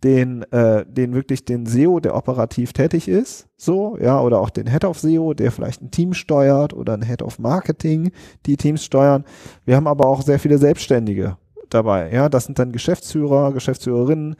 den, 0.04 0.44
äh, 0.52 0.86
den 0.86 1.14
wirklich 1.14 1.46
den 1.46 1.66
SEO, 1.66 2.00
der 2.00 2.16
operativ 2.16 2.74
tätig 2.74 3.08
ist, 3.08 3.48
so, 3.58 3.98
ja, 4.00 4.20
oder 4.22 4.40
auch 4.40 4.50
den 4.50 4.68
Head 4.68 4.86
of 4.86 5.00
SEO, 5.00 5.34
der 5.34 5.52
vielleicht 5.52 5.82
ein 5.82 5.92
Team 5.92 6.14
steuert 6.14 6.74
oder 6.74 6.94
ein 6.94 7.04
Head 7.04 7.22
of 7.22 7.40
Marketing, 7.40 8.12
die 8.46 8.58
Teams 8.58 8.84
steuern. 8.84 9.24
Wir 9.66 9.76
haben 9.76 9.88
aber 9.88 10.06
auch 10.06 10.22
sehr 10.22 10.40
viele 10.40 10.58
Selbstständige 10.58 11.38
dabei, 11.70 12.12
ja, 12.12 12.30
das 12.30 12.46
sind 12.46 12.60
dann 12.60 12.72
Geschäftsführer, 12.72 13.54
Geschäftsführerinnen, 13.54 14.36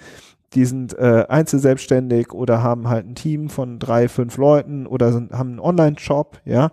die 0.54 0.66
sind 0.66 0.98
äh, 0.98 1.26
einzelselbstständig 1.28 2.34
oder 2.34 2.62
haben 2.62 2.88
halt 2.88 3.08
ein 3.08 3.16
Team 3.16 3.50
von 3.50 3.80
drei, 3.80 4.08
fünf 4.08 4.38
Leuten 4.38 4.86
oder 4.88 5.12
sind, 5.12 5.32
haben 5.32 5.52
einen 5.52 5.60
Online-Shop, 5.60 6.42
ja. 6.46 6.72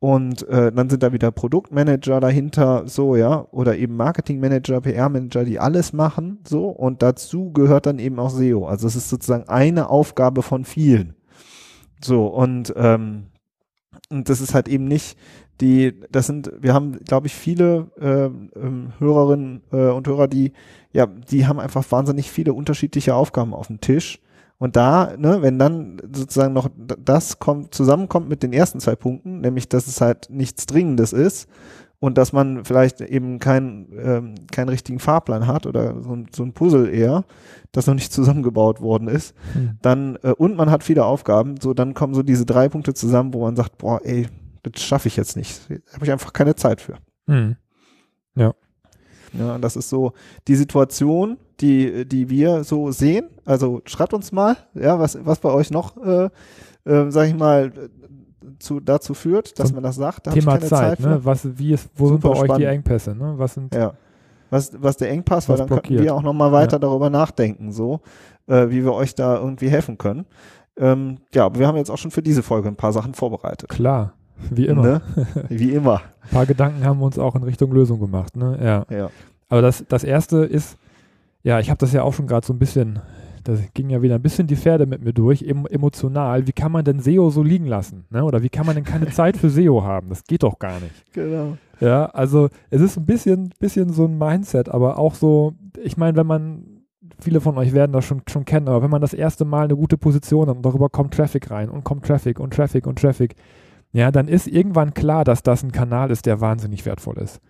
Und 0.00 0.46
äh, 0.48 0.70
dann 0.70 0.88
sind 0.88 1.02
da 1.02 1.12
wieder 1.12 1.32
Produktmanager 1.32 2.20
dahinter, 2.20 2.84
so, 2.86 3.16
ja, 3.16 3.46
oder 3.50 3.76
eben 3.76 3.96
Marketingmanager, 3.96 4.80
PR-Manager, 4.80 5.44
die 5.44 5.58
alles 5.58 5.92
machen, 5.92 6.38
so. 6.46 6.68
Und 6.68 7.02
dazu 7.02 7.52
gehört 7.52 7.86
dann 7.86 7.98
eben 7.98 8.18
auch 8.20 8.30
SEO. 8.30 8.66
Also 8.66 8.86
es 8.86 8.94
ist 8.94 9.10
sozusagen 9.10 9.48
eine 9.48 9.90
Aufgabe 9.90 10.42
von 10.42 10.64
vielen. 10.64 11.14
So, 12.02 12.28
und, 12.28 12.72
ähm, 12.76 13.26
und 14.08 14.28
das 14.28 14.40
ist 14.40 14.54
halt 14.54 14.68
eben 14.68 14.84
nicht 14.84 15.18
die, 15.60 15.94
das 16.10 16.26
sind, 16.26 16.52
wir 16.60 16.74
haben, 16.74 16.98
glaube 17.04 17.26
ich, 17.26 17.34
viele 17.34 17.88
äh, 18.00 18.30
Hörerinnen 18.98 19.62
äh, 19.72 19.88
und 19.88 20.06
Hörer, 20.06 20.28
die, 20.28 20.52
ja, 20.92 21.06
die 21.06 21.46
haben 21.46 21.60
einfach 21.60 21.84
wahnsinnig 21.90 22.30
viele 22.30 22.52
unterschiedliche 22.52 23.14
Aufgaben 23.14 23.54
auf 23.54 23.66
dem 23.66 23.80
Tisch. 23.80 24.20
Und 24.58 24.74
da, 24.74 25.16
ne, 25.16 25.38
wenn 25.40 25.58
dann 25.58 25.98
sozusagen 26.12 26.52
noch 26.52 26.68
das 26.76 27.38
kommt, 27.38 27.74
zusammenkommt 27.74 28.28
mit 28.28 28.42
den 28.42 28.52
ersten 28.52 28.80
zwei 28.80 28.96
Punkten, 28.96 29.40
nämlich, 29.40 29.68
dass 29.68 29.86
es 29.86 30.00
halt 30.00 30.30
nichts 30.30 30.66
Dringendes 30.66 31.12
ist 31.12 31.48
und 32.00 32.18
dass 32.18 32.32
man 32.32 32.64
vielleicht 32.64 33.00
eben 33.00 33.38
keinen 33.38 33.86
ähm, 33.96 34.34
keinen 34.50 34.68
richtigen 34.68 34.98
Fahrplan 34.98 35.46
hat 35.46 35.66
oder 35.66 36.02
so, 36.02 36.16
so 36.34 36.42
ein 36.42 36.52
Puzzle 36.52 36.88
eher, 36.92 37.24
das 37.70 37.86
noch 37.86 37.94
nicht 37.94 38.12
zusammengebaut 38.12 38.80
worden 38.80 39.06
ist, 39.06 39.34
hm. 39.52 39.78
dann 39.80 40.18
äh, 40.22 40.32
und 40.32 40.56
man 40.56 40.70
hat 40.70 40.82
viele 40.82 41.04
Aufgaben, 41.04 41.56
so 41.60 41.72
dann 41.72 41.94
kommen 41.94 42.14
so 42.14 42.24
diese 42.24 42.46
drei 42.46 42.68
Punkte 42.68 42.94
zusammen, 42.94 43.34
wo 43.34 43.42
man 43.42 43.54
sagt, 43.54 43.78
boah, 43.78 44.00
ey, 44.04 44.26
das 44.62 44.82
schaffe 44.82 45.08
ich 45.08 45.16
jetzt 45.16 45.36
nicht. 45.36 45.60
Da 45.68 45.94
habe 45.94 46.04
ich 46.04 46.12
einfach 46.12 46.32
keine 46.32 46.54
Zeit 46.54 46.80
für. 46.80 46.96
Mhm. 47.26 47.56
Ja. 48.34 48.54
Ja, 49.32 49.58
das 49.58 49.76
ist 49.76 49.90
so 49.90 50.12
die 50.46 50.54
Situation, 50.54 51.38
die, 51.60 52.08
die 52.08 52.30
wir 52.30 52.64
so 52.64 52.90
sehen. 52.90 53.28
Also 53.44 53.82
schreibt 53.84 54.14
uns 54.14 54.32
mal, 54.32 54.56
ja, 54.74 54.98
was, 54.98 55.18
was 55.24 55.38
bei 55.40 55.50
euch 55.50 55.70
noch, 55.70 55.96
äh, 55.98 56.30
äh, 56.84 57.10
sag 57.10 57.28
ich 57.28 57.34
mal, 57.34 57.72
zu, 58.58 58.80
dazu 58.80 59.14
führt, 59.14 59.58
dass 59.58 59.72
man 59.72 59.82
das 59.82 59.96
sagt. 59.96 60.26
Da 60.26 60.30
Thema 60.30 60.58
Zeit, 60.60 60.68
Zeit 60.68 61.00
ne? 61.00 61.20
Was, 61.22 61.58
wie 61.58 61.72
ist, 61.72 61.88
wo 61.94 62.06
Super 62.06 62.12
sind 62.12 62.20
bei 62.22 62.36
spannend. 62.36 62.50
euch 62.50 62.58
die 62.58 62.64
Engpässe, 62.64 63.14
ne? 63.14 63.34
Was 63.36 63.54
sind 63.54 63.74
ja. 63.74 63.94
was, 64.50 64.72
was 64.80 64.96
der 64.96 65.10
Engpass, 65.10 65.48
weil 65.48 65.56
dann 65.56 65.66
blockiert. 65.66 65.86
können 65.88 66.02
wir 66.04 66.14
auch 66.14 66.22
nochmal 66.22 66.52
weiter 66.52 66.76
ja. 66.76 66.80
darüber 66.80 67.10
nachdenken, 67.10 67.72
so, 67.72 68.00
äh, 68.46 68.68
wie 68.70 68.84
wir 68.84 68.94
euch 68.94 69.14
da 69.14 69.36
irgendwie 69.36 69.68
helfen 69.68 69.98
können. 69.98 70.26
Ähm, 70.76 71.18
ja, 71.34 71.44
aber 71.46 71.58
wir 71.58 71.66
haben 71.66 71.76
jetzt 71.76 71.90
auch 71.90 71.98
schon 71.98 72.10
für 72.10 72.22
diese 72.22 72.42
Folge 72.42 72.68
ein 72.68 72.76
paar 72.76 72.92
Sachen 72.92 73.14
vorbereitet. 73.14 73.68
Klar. 73.68 74.14
Wie 74.50 74.66
immer. 74.66 74.82
Ne? 74.82 75.02
Wie 75.48 75.72
immer. 75.72 76.02
Ein 76.22 76.30
paar 76.30 76.46
Gedanken 76.46 76.84
haben 76.84 77.00
wir 77.00 77.06
uns 77.06 77.18
auch 77.18 77.34
in 77.34 77.42
Richtung 77.42 77.72
Lösung 77.72 78.00
gemacht. 78.00 78.36
Ne? 78.36 78.58
Ja. 78.62 78.96
ja. 78.96 79.10
Aber 79.48 79.62
das, 79.62 79.84
das 79.88 80.04
erste 80.04 80.38
ist, 80.38 80.76
ja, 81.42 81.60
ich 81.60 81.70
habe 81.70 81.78
das 81.78 81.92
ja 81.92 82.02
auch 82.02 82.12
schon 82.12 82.26
gerade 82.26 82.46
so 82.46 82.52
ein 82.52 82.58
bisschen 82.58 83.00
da 83.48 83.54
ging 83.72 83.88
ja 83.88 84.02
wieder 84.02 84.16
ein 84.16 84.22
bisschen 84.22 84.46
die 84.46 84.56
Pferde 84.56 84.84
mit 84.84 85.02
mir 85.02 85.14
durch, 85.14 85.42
emotional. 85.42 86.46
Wie 86.46 86.52
kann 86.52 86.70
man 86.70 86.84
denn 86.84 87.00
SEO 87.00 87.30
so 87.30 87.42
liegen 87.42 87.64
lassen? 87.64 88.04
Ne? 88.10 88.22
Oder 88.22 88.42
wie 88.42 88.50
kann 88.50 88.66
man 88.66 88.74
denn 88.74 88.84
keine 88.84 89.06
Zeit 89.10 89.38
für 89.38 89.48
SEO 89.48 89.82
haben? 89.82 90.10
Das 90.10 90.24
geht 90.24 90.42
doch 90.42 90.58
gar 90.58 90.78
nicht. 90.80 91.12
Genau. 91.14 91.56
Ja, 91.80 92.06
also 92.06 92.50
es 92.68 92.82
ist 92.82 92.98
ein 92.98 93.06
bisschen, 93.06 93.54
bisschen 93.58 93.90
so 93.90 94.04
ein 94.04 94.18
Mindset, 94.18 94.68
aber 94.68 94.98
auch 94.98 95.14
so, 95.14 95.54
ich 95.82 95.96
meine, 95.96 96.18
wenn 96.18 96.26
man, 96.26 96.82
viele 97.20 97.40
von 97.40 97.56
euch 97.56 97.72
werden 97.72 97.92
das 97.92 98.04
schon, 98.04 98.20
schon 98.28 98.44
kennen, 98.44 98.68
aber 98.68 98.82
wenn 98.82 98.90
man 98.90 99.00
das 99.00 99.14
erste 99.14 99.46
Mal 99.46 99.64
eine 99.64 99.76
gute 99.76 99.96
Position 99.96 100.50
hat 100.50 100.56
und 100.56 100.66
darüber 100.66 100.90
kommt 100.90 101.14
Traffic 101.14 101.50
rein 101.50 101.70
und 101.70 101.84
kommt 101.84 102.04
Traffic 102.04 102.40
und 102.40 102.52
Traffic 102.52 102.86
und 102.86 102.98
Traffic, 102.98 103.34
ja, 103.92 104.10
dann 104.10 104.28
ist 104.28 104.46
irgendwann 104.46 104.94
klar, 104.94 105.24
dass 105.24 105.42
das 105.42 105.62
ein 105.62 105.72
Kanal 105.72 106.10
ist, 106.10 106.26
der 106.26 106.40
wahnsinnig 106.40 106.84
wertvoll 106.86 107.18
ist. 107.18 107.40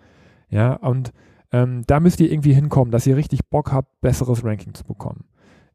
Ja, 0.51 0.75
und 0.75 1.13
ähm, 1.53 1.83
da 1.87 2.01
müsst 2.01 2.21
ihr 2.21 2.31
irgendwie 2.31 2.53
hinkommen, 2.53 2.91
dass 2.91 3.07
ihr 3.07 3.17
richtig 3.17 3.47
Bock 3.49 3.73
habt, 3.73 4.01
besseres 4.01 4.45
Ranking 4.45 4.75
zu 4.75 4.85
bekommen. 4.85 5.25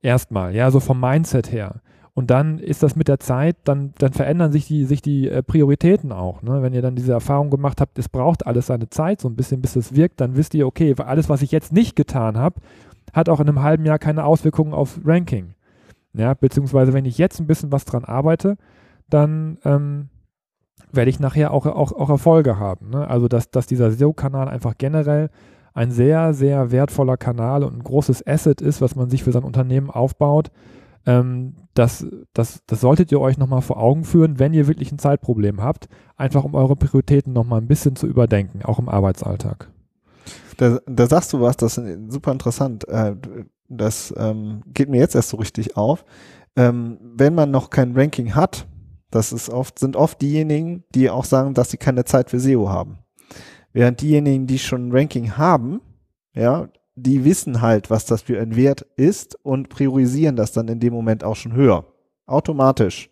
Erstmal, 0.02 0.56
ja, 0.56 0.70
so 0.72 0.80
vom 0.80 1.00
Mindset 1.00 1.52
her. 1.52 1.82
Und 2.16 2.30
dann 2.30 2.60
ist 2.60 2.84
das 2.84 2.96
mit 2.96 3.08
der 3.08 3.20
Zeit, 3.20 3.58
dann, 3.64 3.94
dann 3.98 4.14
verändern 4.14 4.52
sich 4.52 4.68
die, 4.68 4.86
sich 4.86 5.02
die 5.02 5.28
äh, 5.28 5.42
Prioritäten 5.42 6.12
auch. 6.12 6.44
Ne? 6.44 6.62
Wenn 6.62 6.74
ihr 6.74 6.84
dann 6.84 6.96
diese 6.96 7.12
Erfahrung 7.12 7.50
gemacht 7.50 7.82
habt, 7.82 7.98
es 7.98 8.08
braucht 8.08 8.46
alles 8.46 8.68
seine 8.68 8.90
Zeit, 8.90 9.20
so 9.20 9.28
ein 9.28 9.36
bisschen, 9.36 9.62
bis 9.62 9.76
es 9.76 9.96
wirkt, 9.96 10.22
dann 10.22 10.36
wisst 10.36 10.54
ihr, 10.54 10.68
okay, 10.68 10.94
alles, 10.98 11.28
was 11.30 11.42
ich 11.42 11.52
jetzt 11.52 11.74
nicht 11.74 11.96
getan 11.96 12.38
habe, 12.38 12.62
hat 13.14 13.30
auch 13.30 13.40
in 13.40 13.48
einem 13.48 13.64
halben 13.64 13.86
Jahr 13.86 13.98
keine 13.98 14.26
Auswirkungen 14.26 14.74
auf 14.74 15.00
Ranking. 15.04 15.56
Ja, 16.14 16.36
beziehungsweise 16.36 16.94
wenn 16.94 17.06
ich 17.06 17.18
jetzt 17.18 17.40
ein 17.40 17.48
bisschen 17.48 17.72
was 17.72 17.86
dran 17.86 18.06
arbeite, 18.06 18.58
dann 19.10 19.58
ähm, 19.66 20.10
werde 20.94 21.10
ich 21.10 21.20
nachher 21.20 21.52
auch, 21.52 21.66
auch, 21.66 21.92
auch 21.92 22.10
Erfolge 22.10 22.58
haben. 22.60 22.90
Ne? 22.90 23.08
Also, 23.08 23.28
dass, 23.28 23.50
dass 23.50 23.68
dieser 23.68 23.92
SEO-Kanal 23.92 24.48
einfach 24.48 24.76
generell 24.78 25.30
ein 25.74 25.92
sehr, 25.92 26.34
sehr 26.34 26.72
wertvoller 26.72 27.18
Kanal 27.18 27.64
und 27.64 27.76
ein 27.76 27.84
großes 27.84 28.26
Asset 28.28 28.62
ist, 28.62 28.82
was 28.82 28.96
man 28.96 29.10
sich 29.10 29.24
für 29.24 29.32
sein 29.32 29.44
Unternehmen 29.44 29.90
aufbaut. 29.90 30.52
Ähm, 31.06 31.56
das, 31.74 32.06
das, 32.34 32.62
das 32.68 32.82
solltet 32.82 33.12
ihr 33.12 33.20
euch 33.20 33.38
nochmal 33.38 33.62
vor 33.62 33.78
Augen 33.78 34.04
führen, 34.04 34.40
wenn 34.40 34.54
ihr 34.54 34.68
wirklich 34.68 34.92
ein 34.92 35.00
Zeitproblem 35.00 35.62
habt, 35.62 35.90
einfach 36.16 36.44
um 36.44 36.54
eure 36.54 36.76
Prioritäten 36.76 37.34
nochmal 37.34 37.60
ein 37.60 37.68
bisschen 37.68 37.96
zu 37.96 38.08
überdenken, 38.08 38.62
auch 38.64 38.80
im 38.80 38.88
Arbeitsalltag. 38.88 39.70
Da, 40.58 40.80
da 40.86 41.08
sagst 41.08 41.34
du 41.34 41.42
was, 41.42 41.58
das 41.58 41.78
ist 41.78 42.12
super 42.12 42.32
interessant. 42.32 42.88
Äh, 42.88 43.16
das 43.68 44.14
ähm, 44.18 44.62
geht 44.74 44.90
mir 44.90 45.00
jetzt 45.00 45.16
erst 45.16 45.30
so 45.30 45.38
richtig 45.38 45.76
auf. 45.76 46.06
Ähm, 46.56 47.00
wenn 47.02 47.34
man 47.34 47.50
noch 47.50 47.72
kein 47.72 47.98
Ranking 47.98 48.36
hat, 48.36 48.68
das 49.14 49.32
ist 49.32 49.50
oft, 49.50 49.78
sind 49.78 49.96
oft 49.96 50.22
diejenigen, 50.22 50.84
die 50.96 51.10
auch 51.10 51.26
sagen, 51.26 51.54
dass 51.54 51.70
sie 51.70 51.78
keine 51.78 52.04
Zeit 52.06 52.30
für 52.30 52.40
SEO 52.40 52.70
haben. 52.70 52.98
Während 53.72 54.02
diejenigen, 54.02 54.48
die 54.48 54.60
schon 54.60 54.92
Ranking 54.92 55.38
haben, 55.38 55.82
ja, 56.34 56.70
die 56.96 57.24
wissen 57.24 57.62
halt, 57.62 57.90
was 57.90 58.06
das 58.06 58.24
für 58.24 58.40
ein 58.40 58.56
Wert 58.56 58.86
ist 58.96 59.38
und 59.44 59.70
priorisieren 59.70 60.36
das 60.36 60.52
dann 60.52 60.68
in 60.68 60.80
dem 60.80 60.94
Moment 60.94 61.24
auch 61.24 61.36
schon 61.36 61.54
höher. 61.54 61.86
Automatisch. 62.26 63.10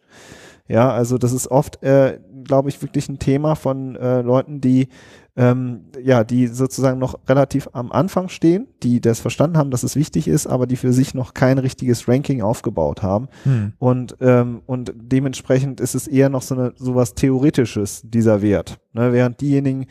Ja, 0.67 0.91
also 0.91 1.17
das 1.17 1.34
ist 1.34 1.50
oft, 1.50 1.84
äh, 1.84 2.20
glaube 2.43 2.70
ich, 2.70 2.81
wirklich 2.81 3.10
ein 3.10 3.20
Thema 3.20 3.55
von 3.55 3.96
äh, 3.96 4.22
Leuten, 4.22 4.62
die 4.62 4.88
ähm, 5.38 5.86
ja, 6.02 6.24
die 6.24 6.48
sozusagen 6.48 7.00
noch 7.00 7.18
relativ 7.28 7.70
am 7.72 7.92
Anfang 7.92 8.28
stehen, 8.28 8.68
die 8.84 9.00
das 9.00 9.20
verstanden 9.20 9.58
haben, 9.58 9.72
dass 9.72 9.84
es 9.84 9.96
wichtig 9.96 10.28
ist, 10.28 10.46
aber 10.46 10.68
die 10.68 10.76
für 10.76 10.92
sich 10.92 11.14
noch 11.14 11.34
kein 11.34 11.58
richtiges 11.58 12.08
Ranking 12.08 12.42
aufgebaut 12.42 13.02
haben. 13.02 13.28
Hm. 13.44 13.74
Und, 13.80 14.18
ähm, 14.20 14.62
und 14.66 14.94
dementsprechend 14.96 15.80
ist 15.80 15.96
es 15.96 16.08
eher 16.08 16.30
noch 16.30 16.42
so 16.42 16.56
eine 16.56 16.74
sowas 16.76 17.14
Theoretisches, 17.14 18.02
dieser 18.04 18.42
Wert. 18.42 18.80
Ne, 18.94 19.14
während 19.14 19.40
diejenigen, 19.40 19.86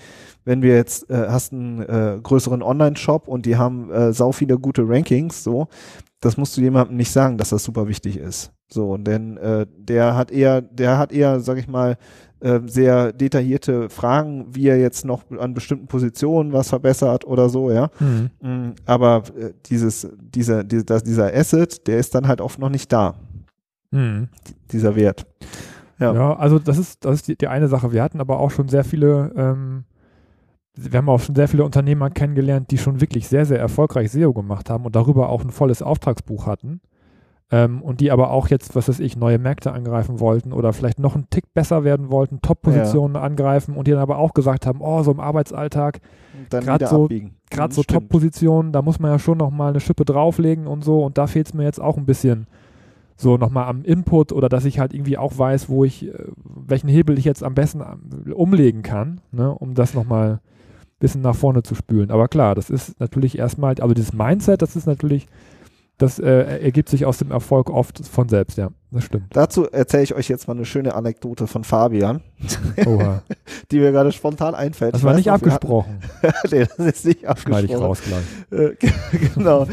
wenn 0.44 0.60
wir 0.60 0.74
jetzt 0.74 1.08
äh, 1.08 1.28
hast 1.28 1.52
einen 1.54 1.80
äh, 1.80 2.18
größeren 2.22 2.62
Online-Shop 2.62 3.28
und 3.28 3.46
die 3.46 3.56
haben 3.56 3.90
äh, 3.90 4.12
sau 4.12 4.32
viele 4.32 4.58
gute 4.58 4.86
Rankings, 4.86 5.42
so, 5.42 5.68
das 6.20 6.36
musst 6.36 6.56
du 6.56 6.60
jemandem 6.60 6.98
nicht 6.98 7.10
sagen, 7.10 7.38
dass 7.38 7.48
das 7.48 7.64
super 7.64 7.88
wichtig 7.88 8.18
ist. 8.18 8.52
So, 8.68 8.98
denn 8.98 9.38
äh, 9.38 9.66
der 9.74 10.14
hat 10.14 10.30
eher, 10.30 10.60
der 10.60 10.98
hat 10.98 11.12
eher, 11.12 11.40
sag 11.40 11.58
ich 11.58 11.66
mal, 11.66 11.96
äh, 12.40 12.60
sehr 12.66 13.12
detaillierte 13.12 13.90
Fragen, 13.90 14.46
wie 14.54 14.68
er 14.68 14.78
jetzt 14.78 15.04
noch 15.04 15.24
an 15.38 15.54
bestimmten 15.54 15.86
Positionen 15.86 16.52
was 16.52 16.68
verbessert 16.68 17.24
oder 17.24 17.48
so, 17.48 17.70
ja. 17.70 17.90
Mhm. 17.98 18.30
Mm, 18.40 18.74
aber 18.86 19.22
äh, 19.38 19.52
dieses, 19.66 20.08
dieser, 20.18 20.64
dieser, 20.64 21.00
dieser 21.00 21.34
Asset, 21.34 21.86
der 21.86 21.98
ist 21.98 22.14
dann 22.14 22.26
halt 22.26 22.40
oft 22.40 22.58
noch 22.58 22.70
nicht 22.70 22.92
da. 22.92 23.14
Mhm. 23.90 24.28
Dieser 24.72 24.96
Wert. 24.96 25.26
Ja. 25.98 26.14
ja, 26.14 26.36
also 26.36 26.58
das 26.58 26.78
ist, 26.78 27.04
das 27.04 27.16
ist 27.16 27.28
die, 27.28 27.36
die, 27.36 27.48
eine 27.48 27.68
Sache. 27.68 27.92
Wir 27.92 28.02
hatten 28.02 28.20
aber 28.20 28.40
auch 28.40 28.50
schon 28.50 28.68
sehr 28.68 28.84
viele, 28.84 29.32
ähm, 29.36 29.84
wir 30.74 30.98
haben 30.98 31.08
auch 31.08 31.20
schon 31.20 31.34
sehr 31.34 31.48
viele 31.48 31.64
Unternehmer 31.64 32.08
kennengelernt, 32.08 32.70
die 32.70 32.78
schon 32.78 33.00
wirklich 33.00 33.28
sehr, 33.28 33.44
sehr 33.44 33.58
erfolgreich 33.58 34.10
SEO 34.10 34.32
gemacht 34.32 34.70
haben 34.70 34.86
und 34.86 34.96
darüber 34.96 35.28
auch 35.28 35.42
ein 35.42 35.50
volles 35.50 35.82
Auftragsbuch 35.82 36.46
hatten 36.46 36.80
ähm, 37.50 37.82
und 37.82 38.00
die 38.00 38.10
aber 38.10 38.30
auch 38.30 38.48
jetzt, 38.48 38.76
was 38.76 38.88
weiß 38.88 39.00
ich, 39.00 39.16
neue 39.16 39.38
Märkte 39.38 39.72
angreifen 39.72 40.20
wollten 40.20 40.52
oder 40.52 40.72
vielleicht 40.72 40.98
noch 40.98 41.14
einen 41.14 41.28
Tick 41.30 41.52
besser 41.52 41.82
werden 41.82 42.10
wollten, 42.10 42.40
Top-Positionen 42.42 43.16
ja. 43.16 43.22
angreifen 43.22 43.76
und 43.76 43.86
die 43.86 43.90
dann 43.90 44.00
aber 44.00 44.18
auch 44.18 44.34
gesagt 44.34 44.66
haben, 44.66 44.80
oh, 44.80 45.02
so 45.02 45.10
im 45.10 45.20
Arbeitsalltag, 45.20 46.00
gerade 46.48 46.86
so, 46.86 47.08
grad 47.50 47.72
so 47.72 47.82
Top-Positionen, 47.82 48.72
da 48.72 48.82
muss 48.82 49.00
man 49.00 49.10
ja 49.10 49.18
schon 49.18 49.38
nochmal 49.38 49.70
eine 49.70 49.80
Schippe 49.80 50.04
drauflegen 50.04 50.66
und 50.66 50.84
so 50.84 51.04
und 51.04 51.18
da 51.18 51.26
fehlt 51.26 51.48
es 51.48 51.54
mir 51.54 51.64
jetzt 51.64 51.80
auch 51.80 51.96
ein 51.96 52.06
bisschen 52.06 52.46
so 53.16 53.36
nochmal 53.36 53.66
am 53.66 53.84
Input 53.84 54.32
oder 54.32 54.48
dass 54.48 54.64
ich 54.64 54.78
halt 54.78 54.94
irgendwie 54.94 55.18
auch 55.18 55.36
weiß, 55.36 55.68
wo 55.68 55.84
ich, 55.84 56.06
äh, 56.06 56.14
welchen 56.44 56.88
Hebel 56.88 57.18
ich 57.18 57.24
jetzt 57.24 57.44
am 57.44 57.54
besten 57.54 57.80
ähm, 57.80 58.32
umlegen 58.32 58.82
kann, 58.82 59.20
ne, 59.32 59.52
um 59.52 59.74
das 59.74 59.92
nochmal 59.92 60.34
ein 60.34 60.40
bisschen 61.00 61.20
nach 61.20 61.34
vorne 61.34 61.62
zu 61.62 61.74
spülen. 61.74 62.10
Aber 62.10 62.28
klar, 62.28 62.54
das 62.54 62.70
ist 62.70 62.98
natürlich 62.98 63.36
erstmal, 63.36 63.74
also 63.80 63.92
dieses 63.92 64.14
Mindset, 64.14 64.62
das 64.62 64.76
ist 64.76 64.86
natürlich 64.86 65.26
das 66.00 66.18
äh, 66.18 66.62
ergibt 66.62 66.88
sich 66.88 67.04
aus 67.04 67.18
dem 67.18 67.30
Erfolg 67.30 67.68
oft 67.68 68.06
von 68.06 68.28
selbst, 68.28 68.56
ja. 68.56 68.70
Das 68.90 69.04
stimmt. 69.04 69.26
Dazu 69.30 69.66
erzähle 69.70 70.02
ich 70.02 70.14
euch 70.14 70.28
jetzt 70.28 70.48
mal 70.48 70.56
eine 70.56 70.64
schöne 70.64 70.94
Anekdote 70.94 71.46
von 71.46 71.62
Fabian, 71.62 72.22
Oha. 72.86 73.22
die 73.70 73.78
mir 73.78 73.92
gerade 73.92 74.10
spontan 74.10 74.54
einfällt. 74.54 74.94
Das 74.94 75.04
war 75.04 75.14
nicht 75.14 75.26
noch, 75.26 75.34
abgesprochen. 75.34 76.00
nee, 76.50 76.64
das 76.64 76.78
ist 76.78 77.04
nicht 77.04 77.26
abgesprochen. 77.26 77.66
Schneide 77.66 77.72
ich 77.72 77.78
raus 77.78 78.00
gleich. 78.02 78.60
Äh, 78.60 78.76
genau. 79.34 79.66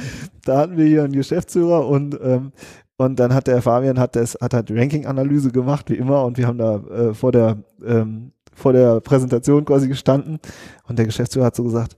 Da 0.43 0.57
hatten 0.59 0.77
wir 0.77 0.85
hier 0.85 1.05
einen 1.05 1.13
Geschäftsführer 1.13 1.87
und 1.87 2.19
ähm, 2.21 2.51
und 2.97 3.19
dann 3.19 3.33
hat 3.33 3.47
der 3.47 3.61
Fabian 3.61 3.99
hat 3.99 4.15
das 4.15 4.37
hat 4.41 4.53
halt 4.53 4.69
Ranking-Analyse 4.69 5.51
gemacht 5.51 5.89
wie 5.89 5.95
immer 5.95 6.25
und 6.25 6.37
wir 6.37 6.47
haben 6.47 6.57
da 6.57 6.75
äh, 6.75 7.13
vor 7.13 7.31
der 7.31 7.57
ähm, 7.85 8.33
vor 8.53 8.73
der 8.73 8.99
Präsentation 8.99 9.65
quasi 9.65 9.87
gestanden 9.87 10.39
und 10.87 10.99
der 10.99 11.05
Geschäftsführer 11.05 11.45
hat 11.45 11.55
so 11.55 11.63
gesagt, 11.63 11.95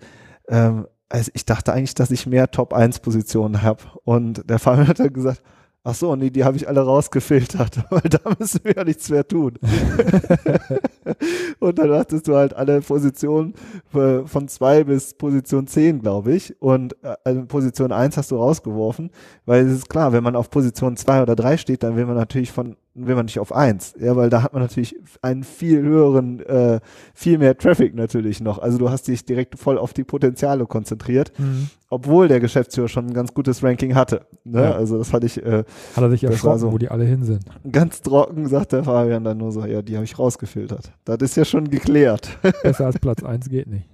ähm, 0.49 0.85
also 1.09 1.31
ich 1.33 1.45
dachte 1.45 1.73
eigentlich, 1.73 1.95
dass 1.95 2.11
ich 2.11 2.27
mehr 2.27 2.51
Top-1-Positionen 2.51 3.61
habe. 3.61 3.83
Und 4.03 4.49
der 4.49 4.59
Fabian 4.59 4.87
hat 4.87 4.99
dann 4.99 5.11
gesagt, 5.11 5.41
ach 5.83 5.95
so, 5.95 6.15
nee, 6.15 6.29
die 6.29 6.43
habe 6.43 6.57
ich 6.57 6.67
alle 6.67 6.81
rausgefiltert, 6.81 7.85
weil 7.89 8.01
da 8.01 8.19
müssen 8.37 8.61
wir 8.63 8.75
ja 8.75 8.83
nichts 8.83 9.09
mehr 9.09 9.27
tun. 9.27 9.57
und 11.59 11.79
dann 11.79 11.91
hattest 11.91 12.27
du 12.27 12.35
halt 12.35 12.53
alle 12.53 12.81
Positionen 12.81 13.53
äh, 13.93 14.25
von 14.25 14.47
zwei 14.47 14.83
bis 14.83 15.15
Position 15.15 15.67
zehn, 15.67 16.01
glaube 16.01 16.33
ich. 16.33 16.61
Und 16.61 16.93
äh, 17.03 17.15
also 17.23 17.45
Position 17.45 17.91
eins 17.91 18.17
hast 18.17 18.31
du 18.31 18.37
rausgeworfen, 18.37 19.11
weil 19.45 19.65
es 19.65 19.73
ist 19.73 19.89
klar, 19.89 20.13
wenn 20.13 20.23
man 20.23 20.35
auf 20.35 20.49
Position 20.49 20.97
zwei 20.97 21.21
oder 21.21 21.35
drei 21.35 21.57
steht, 21.57 21.83
dann 21.83 21.95
will 21.95 22.05
man 22.05 22.15
natürlich 22.15 22.51
von 22.51 22.75
will 22.95 23.15
man 23.15 23.25
nicht 23.25 23.39
auf 23.39 23.53
eins, 23.53 23.93
ja, 23.99 24.15
weil 24.15 24.29
da 24.29 24.43
hat 24.43 24.53
man 24.53 24.61
natürlich 24.61 24.95
einen 25.21 25.43
viel 25.43 25.81
höheren, 25.81 26.39
äh, 26.41 26.79
viel 27.13 27.37
mehr 27.37 27.57
Traffic 27.57 27.95
natürlich 27.95 28.41
noch. 28.41 28.59
Also 28.59 28.77
du 28.77 28.89
hast 28.89 29.07
dich 29.07 29.25
direkt 29.25 29.57
voll 29.57 29.77
auf 29.77 29.93
die 29.93 30.03
Potenziale 30.03 30.65
konzentriert, 30.65 31.31
mhm. 31.37 31.69
obwohl 31.89 32.27
der 32.27 32.39
Geschäftsführer 32.39 32.87
schon 32.87 33.07
ein 33.07 33.13
ganz 33.13 33.33
gutes 33.33 33.63
Ranking 33.63 33.95
hatte. 33.95 34.25
Ne? 34.43 34.63
Ja. 34.63 34.71
Also 34.71 34.97
das 34.97 35.13
hatte 35.13 35.25
ich. 35.25 35.43
Äh, 35.43 35.63
hat 35.95 36.03
er 36.03 36.09
sich 36.09 36.23
erschrocken, 36.23 36.59
so 36.59 36.71
wo 36.71 36.77
die 36.77 36.89
alle 36.89 37.05
hin 37.05 37.23
sind. 37.23 37.45
Ganz 37.71 38.01
trocken 38.01 38.47
sagt 38.47 38.73
der 38.73 38.83
Fabian 38.83 39.23
dann 39.23 39.37
nur 39.37 39.51
so, 39.51 39.65
ja, 39.65 39.81
die 39.81 39.95
habe 39.95 40.05
ich 40.05 40.17
rausgefiltert. 40.17 40.91
Das 41.05 41.17
ist 41.21 41.37
ja 41.37 41.45
schon 41.45 41.69
geklärt. 41.69 42.37
Besser 42.63 42.87
als 42.87 42.99
Platz 43.01 43.23
eins 43.23 43.49
geht 43.49 43.67
nicht. 43.67 43.87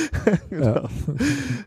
genau. 0.50 0.66
ja. 0.66 0.82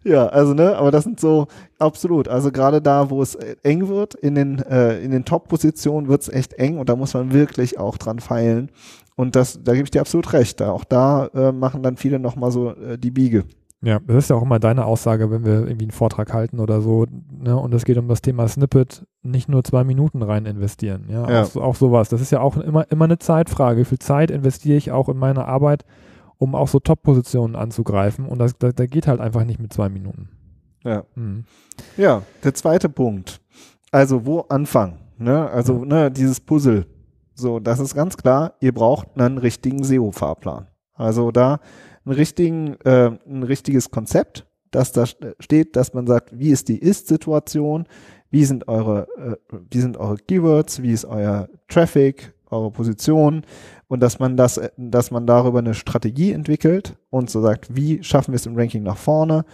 ja, 0.04 0.28
also 0.28 0.54
ne, 0.54 0.76
aber 0.76 0.92
das 0.92 1.04
sind 1.04 1.20
so 1.20 1.48
absolut. 1.80 2.28
Also 2.28 2.52
gerade 2.52 2.82
da, 2.82 3.10
wo 3.10 3.22
es 3.22 3.36
äh, 3.36 3.56
eng 3.64 3.88
wird, 3.88 4.16
in 4.16 4.36
den 4.36 4.60
äh, 4.60 5.00
in 5.00 5.12
den 5.12 5.26
Top-Positionen 5.26 6.08
wird 6.08 6.22
es 6.24 6.30
echt 6.30 6.54
eng 6.54 6.78
und 6.78 6.90
da 6.90 6.96
muss 6.96 7.14
man 7.14 7.34
wirklich 7.34 7.80
auch 7.80 7.98
dran 7.98 8.20
feilen. 8.20 8.72
Und 9.16 9.36
das, 9.36 9.64
da 9.64 9.74
gebe 9.74 9.86
ich 9.86 9.92
dir 9.92 10.02
absolut 10.02 10.34
recht. 10.34 10.60
Da, 10.60 10.72
auch 10.72 10.84
da 10.84 11.28
äh, 11.28 11.52
machen 11.52 11.84
dann 11.84 11.98
viele 11.98 12.20
nochmal 12.20 12.52
so 12.52 12.72
äh, 12.72 12.98
die 12.98 13.12
Biege. 13.12 13.46
Ja, 13.82 14.00
das 14.00 14.18
ist 14.18 14.30
ja 14.32 14.36
auch 14.36 14.42
immer 14.42 14.58
deine 14.58 14.86
Aussage, 14.86 15.30
wenn 15.30 15.46
wir 15.46 15.68
irgendwie 15.68 15.86
einen 15.86 15.92
Vortrag 15.92 16.34
halten 16.34 16.60
oder 16.60 16.82
so, 16.82 17.06
ne, 17.32 17.56
und 17.56 17.72
es 17.74 17.86
geht 17.86 17.98
um 17.98 18.08
das 18.08 18.22
Thema 18.22 18.48
Snippet, 18.48 19.06
nicht 19.22 19.48
nur 19.48 19.64
zwei 19.64 19.84
Minuten 19.84 20.24
rein 20.24 20.48
investieren. 20.48 21.06
Ja, 21.08 21.30
ja. 21.30 21.44
Auch, 21.44 21.56
auch 21.58 21.76
sowas. 21.76 22.10
Das 22.10 22.20
ist 22.20 22.32
ja 22.32 22.40
auch 22.40 22.58
immer, 22.58 22.90
immer 22.90 23.06
eine 23.06 23.20
Zeitfrage. 23.20 23.82
Wie 23.82 23.86
viel 23.86 24.00
Zeit 24.00 24.32
investiere 24.32 24.78
ich 24.78 24.92
auch 24.92 25.08
in 25.08 25.18
meine 25.18 25.46
Arbeit? 25.46 25.86
Um 26.38 26.56
auch 26.56 26.68
so 26.68 26.80
Top-Positionen 26.80 27.56
anzugreifen. 27.56 28.26
Und 28.26 28.40
das, 28.40 28.58
da, 28.58 28.72
da 28.72 28.86
geht 28.86 29.08
halt 29.08 29.20
einfach 29.20 29.44
nicht 29.44 29.60
mit 29.60 29.74
zwei 29.74 29.90
Minuten. 29.90 30.30
Ja. 30.84 31.04
Mhm. 31.16 31.46
Ja, 31.98 32.22
der 32.44 32.54
zweite 32.54 32.90
Punkt. 32.90 33.42
Also, 33.92 34.26
wo 34.26 34.42
anfangen? 34.42 35.00
Ne? 35.18 35.50
Also, 35.50 35.80
ja. 35.80 35.86
ne, 35.86 36.12
dieses 36.12 36.40
Puzzle. 36.40 36.86
So, 37.34 37.60
das 37.60 37.80
ist 37.80 37.96
ganz 37.96 38.16
klar, 38.16 38.54
ihr 38.62 38.74
braucht 38.74 39.20
einen 39.20 39.38
richtigen 39.38 39.84
SEO-Fahrplan. 39.84 40.68
Also 40.94 41.32
da 41.32 41.60
einen 42.06 42.16
richtigen, 42.16 42.76
äh, 42.86 43.12
ein 43.28 43.44
richtiges 43.44 43.92
Konzept, 43.92 44.48
dass 44.72 44.92
da 44.92 45.06
steht, 45.06 45.76
dass 45.76 45.94
man 45.94 46.08
sagt, 46.08 46.38
wie 46.38 46.50
ist 46.50 46.70
die 46.70 46.78
Ist-Situation, 46.78 47.88
wie 48.30 48.46
sind 48.46 48.68
eure, 48.68 49.08
äh, 49.18 49.36
wie 49.70 49.80
sind 49.80 49.98
eure 49.98 50.18
Keywords, 50.18 50.82
wie 50.82 50.92
ist 50.92 51.06
euer 51.06 51.50
Traffic, 51.68 52.34
eure 52.56 52.72
Position 52.72 53.44
und 53.88 54.02
dass 54.02 54.20
man 54.20 54.38
das, 54.38 54.60
dass 54.78 55.12
man 55.12 55.28
darüber 55.28 55.60
eine 55.60 55.74
Strategie 55.74 56.32
entwickelt 56.32 56.98
und 57.10 57.30
so 57.30 57.42
sagt, 57.42 57.76
wie 57.76 58.04
schaffen 58.04 58.32
wir 58.32 58.38
es 58.38 58.46
im 58.46 58.58
Ranking 58.58 58.84
nach 58.84 58.98
vorne 58.98 59.46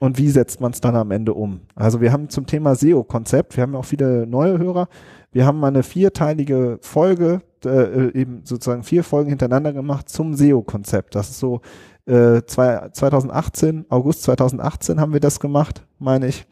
und 0.00 0.18
wie 0.18 0.28
setzt 0.28 0.60
man 0.60 0.72
es 0.72 0.80
dann 0.80 0.96
am 0.96 1.10
Ende 1.10 1.34
um. 1.34 1.60
Also 1.74 2.00
wir 2.00 2.12
haben 2.12 2.28
zum 2.28 2.46
Thema 2.46 2.74
SEO-Konzept, 2.74 3.56
wir 3.56 3.62
haben 3.62 3.74
auch 3.74 3.84
viele 3.84 4.26
neue 4.26 4.58
Hörer, 4.58 4.88
wir 5.32 5.46
haben 5.46 5.60
mal 5.60 5.68
eine 5.68 5.82
vierteilige 5.82 6.78
Folge, 6.82 7.42
äh, 7.64 8.12
eben 8.18 8.42
sozusagen 8.44 8.82
vier 8.82 9.04
Folgen 9.04 9.30
hintereinander 9.30 9.72
gemacht 9.72 10.08
zum 10.08 10.34
SEO-Konzept. 10.34 11.14
Das 11.14 11.30
ist 11.30 11.38
so 11.38 11.60
äh, 12.06 12.42
zwei, 12.46 12.88
2018, 12.90 13.86
August 13.88 14.22
2018 14.24 15.00
haben 15.00 15.12
wir 15.12 15.20
das 15.20 15.40
gemacht, 15.40 15.84
meine 15.98 16.28
ich. 16.28 16.46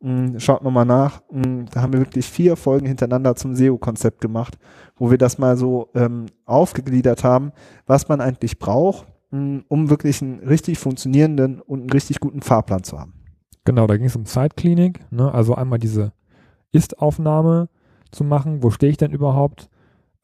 Mm, 0.00 0.38
schaut 0.38 0.62
nochmal 0.62 0.84
nach. 0.84 1.22
Mm, 1.30 1.64
da 1.72 1.82
haben 1.82 1.92
wir 1.92 2.00
wirklich 2.00 2.26
vier 2.26 2.56
Folgen 2.56 2.86
hintereinander 2.86 3.34
zum 3.34 3.54
SEO-Konzept 3.54 4.20
gemacht, 4.20 4.58
wo 4.96 5.10
wir 5.10 5.18
das 5.18 5.38
mal 5.38 5.56
so 5.56 5.88
ähm, 5.94 6.26
aufgegliedert 6.44 7.24
haben, 7.24 7.52
was 7.86 8.08
man 8.08 8.20
eigentlich 8.20 8.58
braucht, 8.58 9.06
mm, 9.30 9.60
um 9.68 9.90
wirklich 9.90 10.22
einen 10.22 10.40
richtig 10.40 10.78
funktionierenden 10.78 11.60
und 11.60 11.80
einen 11.80 11.90
richtig 11.90 12.20
guten 12.20 12.42
Fahrplan 12.42 12.84
zu 12.84 12.98
haben. 12.98 13.14
Genau, 13.64 13.86
da 13.86 13.96
ging 13.96 14.06
es 14.06 14.16
um 14.16 14.26
Zeitklinik, 14.26 15.00
ne? 15.10 15.32
also 15.32 15.54
einmal 15.54 15.78
diese 15.78 16.12
Ist-Aufnahme 16.72 17.68
zu 18.12 18.22
machen, 18.22 18.62
wo 18.62 18.70
stehe 18.70 18.90
ich 18.90 18.98
denn 18.98 19.12
überhaupt? 19.12 19.68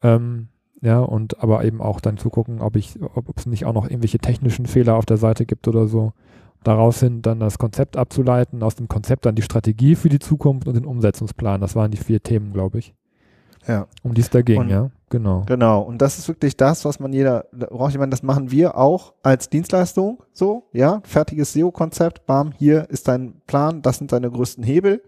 Ähm, 0.01 0.47
ja, 0.81 0.99
und 0.99 1.41
aber 1.41 1.63
eben 1.65 1.81
auch 1.81 1.99
dann 1.99 2.17
zu 2.17 2.29
gucken, 2.29 2.61
ob 2.61 2.75
ich, 2.75 2.99
ob 3.01 3.37
es 3.37 3.45
nicht 3.45 3.65
auch 3.65 3.73
noch 3.73 3.85
irgendwelche 3.85 4.19
technischen 4.19 4.65
Fehler 4.65 4.95
auf 4.95 5.05
der 5.05 5.17
Seite 5.17 5.45
gibt 5.45 5.67
oder 5.67 5.87
so 5.87 6.13
daraus 6.63 6.99
hin 6.99 7.21
dann 7.21 7.39
das 7.39 7.57
Konzept 7.57 7.97
abzuleiten, 7.97 8.63
aus 8.63 8.75
dem 8.75 8.87
Konzept 8.87 9.25
dann 9.25 9.35
die 9.35 9.41
Strategie 9.41 9.95
für 9.95 10.09
die 10.09 10.19
Zukunft 10.19 10.67
und 10.67 10.75
den 10.75 10.85
Umsetzungsplan. 10.85 11.61
Das 11.61 11.75
waren 11.75 11.91
die 11.91 11.97
vier 11.97 12.21
Themen, 12.21 12.53
glaube 12.53 12.79
ich. 12.79 12.93
Ja. 13.67 13.87
Um 14.01 14.13
die 14.13 14.21
es 14.21 14.29
da 14.29 14.41
ging, 14.41 14.59
und, 14.59 14.69
ja, 14.69 14.89
genau. 15.09 15.43
Genau. 15.45 15.81
Und 15.81 16.01
das 16.01 16.17
ist 16.17 16.27
wirklich 16.27 16.57
das, 16.57 16.83
was 16.83 16.99
man 16.99 17.13
jeder 17.13 17.45
braucht. 17.51 17.93
Ich 17.93 17.97
meine, 17.97 18.09
das 18.09 18.23
machen 18.23 18.51
wir 18.51 18.77
auch 18.77 19.13
als 19.23 19.49
Dienstleistung 19.49 20.21
so, 20.33 20.67
ja. 20.73 21.01
Fertiges 21.05 21.53
SEO-Konzept, 21.53 22.25
bam, 22.25 22.51
hier 22.51 22.89
ist 22.89 23.07
dein 23.07 23.41
Plan, 23.47 23.81
das 23.81 23.97
sind 23.97 24.11
deine 24.11 24.29
größten 24.29 24.63
Hebel. 24.63 25.01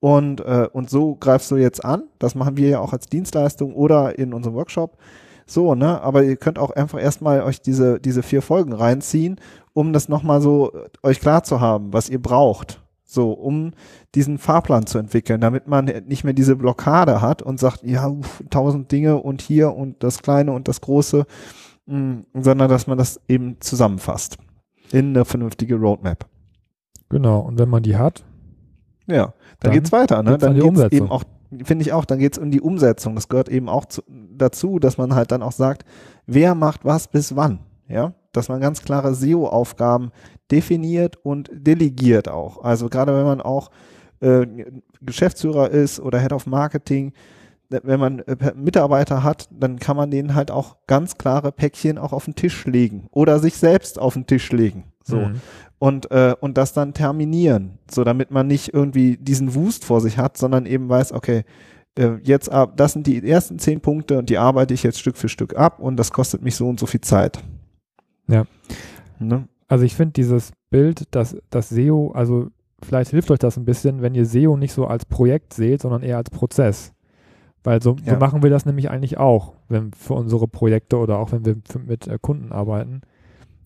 Und, 0.00 0.40
äh, 0.40 0.68
und 0.72 0.90
so 0.90 1.14
greifst 1.14 1.50
du 1.52 1.56
jetzt 1.56 1.84
an. 1.84 2.02
Das 2.18 2.34
machen 2.34 2.56
wir 2.56 2.68
ja 2.68 2.80
auch 2.80 2.92
als 2.92 3.06
Dienstleistung 3.06 3.72
oder 3.72 4.18
in 4.18 4.34
unserem 4.34 4.56
Workshop. 4.56 4.98
So, 5.46 5.74
ne? 5.74 6.00
Aber 6.00 6.24
ihr 6.24 6.36
könnt 6.36 6.58
auch 6.58 6.70
einfach 6.70 7.00
erstmal 7.00 7.42
euch 7.42 7.60
diese, 7.60 8.00
diese 8.00 8.22
vier 8.22 8.42
Folgen 8.42 8.72
reinziehen 8.72 9.36
um 9.74 9.92
das 9.92 10.08
nochmal 10.08 10.40
so 10.40 10.72
äh, 10.72 10.88
euch 11.02 11.20
klar 11.20 11.44
zu 11.44 11.60
haben, 11.60 11.92
was 11.92 12.08
ihr 12.08 12.20
braucht. 12.20 12.80
So, 13.04 13.32
um 13.32 13.72
diesen 14.14 14.38
Fahrplan 14.38 14.86
zu 14.86 14.96
entwickeln, 14.96 15.40
damit 15.40 15.68
man 15.68 15.84
nicht 15.84 16.24
mehr 16.24 16.32
diese 16.32 16.56
Blockade 16.56 17.20
hat 17.20 17.42
und 17.42 17.60
sagt, 17.60 17.82
ja, 17.82 18.10
tausend 18.48 18.90
Dinge 18.90 19.18
und 19.18 19.42
hier 19.42 19.74
und 19.74 20.02
das 20.02 20.22
Kleine 20.22 20.52
und 20.52 20.66
das 20.66 20.80
Große, 20.80 21.26
mh, 21.86 21.98
mm, 21.98 22.26
sondern 22.40 22.70
dass 22.70 22.86
man 22.86 22.96
das 22.96 23.20
eben 23.28 23.60
zusammenfasst 23.60 24.38
in 24.92 25.08
eine 25.08 25.26
vernünftige 25.26 25.76
Roadmap. 25.76 26.26
Genau, 27.10 27.40
und 27.40 27.58
wenn 27.58 27.68
man 27.68 27.82
die 27.82 27.98
hat, 27.98 28.24
ja, 29.06 29.26
dann, 29.26 29.34
dann 29.60 29.72
geht's 29.72 29.92
weiter, 29.92 30.22
ne? 30.22 30.38
Dann 30.38 30.58
geht's 30.58 30.92
eben 30.92 31.10
auch, 31.10 31.24
finde 31.64 31.82
ich 31.82 31.92
auch, 31.92 32.04
dann 32.04 32.18
geht's 32.18 32.38
um 32.38 32.50
die 32.50 32.60
Umsetzung. 32.60 33.14
Das 33.14 33.28
gehört 33.28 33.48
eben 33.48 33.68
auch 33.68 33.84
zu, 33.84 34.02
dazu, 34.08 34.78
dass 34.78 34.96
man 34.96 35.14
halt 35.14 35.32
dann 35.32 35.42
auch 35.42 35.52
sagt, 35.52 35.84
wer 36.26 36.54
macht 36.54 36.84
was 36.84 37.08
bis 37.08 37.36
wann, 37.36 37.60
ja? 37.88 38.14
dass 38.32 38.48
man 38.48 38.60
ganz 38.60 38.82
klare 38.82 39.14
SEO-Aufgaben 39.14 40.10
definiert 40.50 41.16
und 41.22 41.50
delegiert 41.52 42.28
auch. 42.28 42.62
Also 42.62 42.88
gerade 42.88 43.16
wenn 43.16 43.24
man 43.24 43.40
auch 43.40 43.70
äh, 44.20 44.46
Geschäftsführer 45.00 45.70
ist 45.70 46.00
oder 46.00 46.20
Head 46.20 46.32
of 46.32 46.46
Marketing, 46.46 47.12
wenn 47.68 48.00
man 48.00 48.18
äh, 48.20 48.52
Mitarbeiter 48.54 49.22
hat, 49.22 49.48
dann 49.50 49.78
kann 49.78 49.96
man 49.96 50.10
denen 50.10 50.34
halt 50.34 50.50
auch 50.50 50.76
ganz 50.86 51.16
klare 51.16 51.52
Päckchen 51.52 51.98
auch 51.98 52.12
auf 52.12 52.26
den 52.26 52.34
Tisch 52.34 52.66
legen 52.66 53.06
oder 53.10 53.38
sich 53.38 53.56
selbst 53.56 53.98
auf 53.98 54.14
den 54.14 54.26
Tisch 54.26 54.52
legen. 54.52 54.84
So. 55.04 55.16
Mhm. 55.16 55.40
Und, 55.78 56.10
äh, 56.10 56.34
und 56.40 56.58
das 56.58 56.72
dann 56.72 56.94
terminieren, 56.94 57.78
so 57.90 58.04
damit 58.04 58.30
man 58.30 58.46
nicht 58.46 58.72
irgendwie 58.72 59.16
diesen 59.16 59.54
Wust 59.54 59.84
vor 59.84 60.00
sich 60.00 60.16
hat, 60.16 60.36
sondern 60.36 60.66
eben 60.66 60.88
weiß, 60.88 61.12
okay, 61.12 61.44
äh, 61.98 62.18
jetzt 62.22 62.52
ab, 62.52 62.76
das 62.76 62.92
sind 62.92 63.06
die 63.06 63.26
ersten 63.28 63.58
zehn 63.58 63.80
Punkte 63.80 64.18
und 64.18 64.30
die 64.30 64.38
arbeite 64.38 64.74
ich 64.74 64.82
jetzt 64.82 65.00
Stück 65.00 65.16
für 65.16 65.28
Stück 65.28 65.56
ab 65.56 65.80
und 65.80 65.96
das 65.96 66.12
kostet 66.12 66.42
mich 66.42 66.54
so 66.54 66.68
und 66.68 66.78
so 66.78 66.86
viel 66.86 67.00
Zeit. 67.00 67.42
Ja. 68.28 68.44
Ne? 69.18 69.48
Also 69.68 69.84
ich 69.84 69.94
finde 69.94 70.12
dieses 70.12 70.52
Bild, 70.70 71.14
dass 71.14 71.36
das 71.50 71.68
SEO, 71.70 72.12
also 72.12 72.48
vielleicht 72.82 73.10
hilft 73.10 73.30
euch 73.30 73.38
das 73.38 73.56
ein 73.56 73.64
bisschen, 73.64 74.02
wenn 74.02 74.14
ihr 74.14 74.26
SEO 74.26 74.56
nicht 74.56 74.72
so 74.72 74.86
als 74.86 75.04
Projekt 75.04 75.54
seht, 75.54 75.82
sondern 75.82 76.02
eher 76.02 76.16
als 76.16 76.30
Prozess. 76.30 76.92
Weil 77.64 77.80
so, 77.80 77.96
ja. 78.04 78.14
so 78.14 78.18
machen 78.18 78.42
wir 78.42 78.50
das 78.50 78.66
nämlich 78.66 78.90
eigentlich 78.90 79.18
auch, 79.18 79.54
wenn 79.68 79.92
für 79.92 80.14
unsere 80.14 80.48
Projekte 80.48 80.98
oder 80.98 81.18
auch 81.18 81.32
wenn 81.32 81.44
wir 81.44 81.56
mit 81.86 82.08
äh, 82.08 82.18
Kunden 82.20 82.52
arbeiten. 82.52 83.02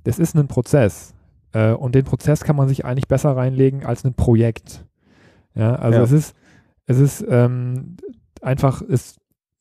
Das 0.05 0.19
ist 0.19 0.37
ein 0.37 0.49
Prozess. 0.49 1.15
Äh, 1.53 1.73
und 1.73 1.95
den 1.95 2.05
Prozess 2.05 2.45
kann 2.45 2.57
man 2.57 2.69
sich 2.69 2.85
eigentlich 2.85 3.09
besser 3.09 3.35
reinlegen 3.37 3.85
als 3.85 4.05
ein 4.05 4.15
Projekt. 4.15 4.85
Ja, 5.55 5.75
also 5.77 5.99
ja. 5.99 6.05
es 6.05 6.13
ist, 6.13 6.37
es 6.87 6.99
ist 6.99 7.25
ähm, 7.29 7.97
einfach, 8.43 8.83
es 8.83 9.17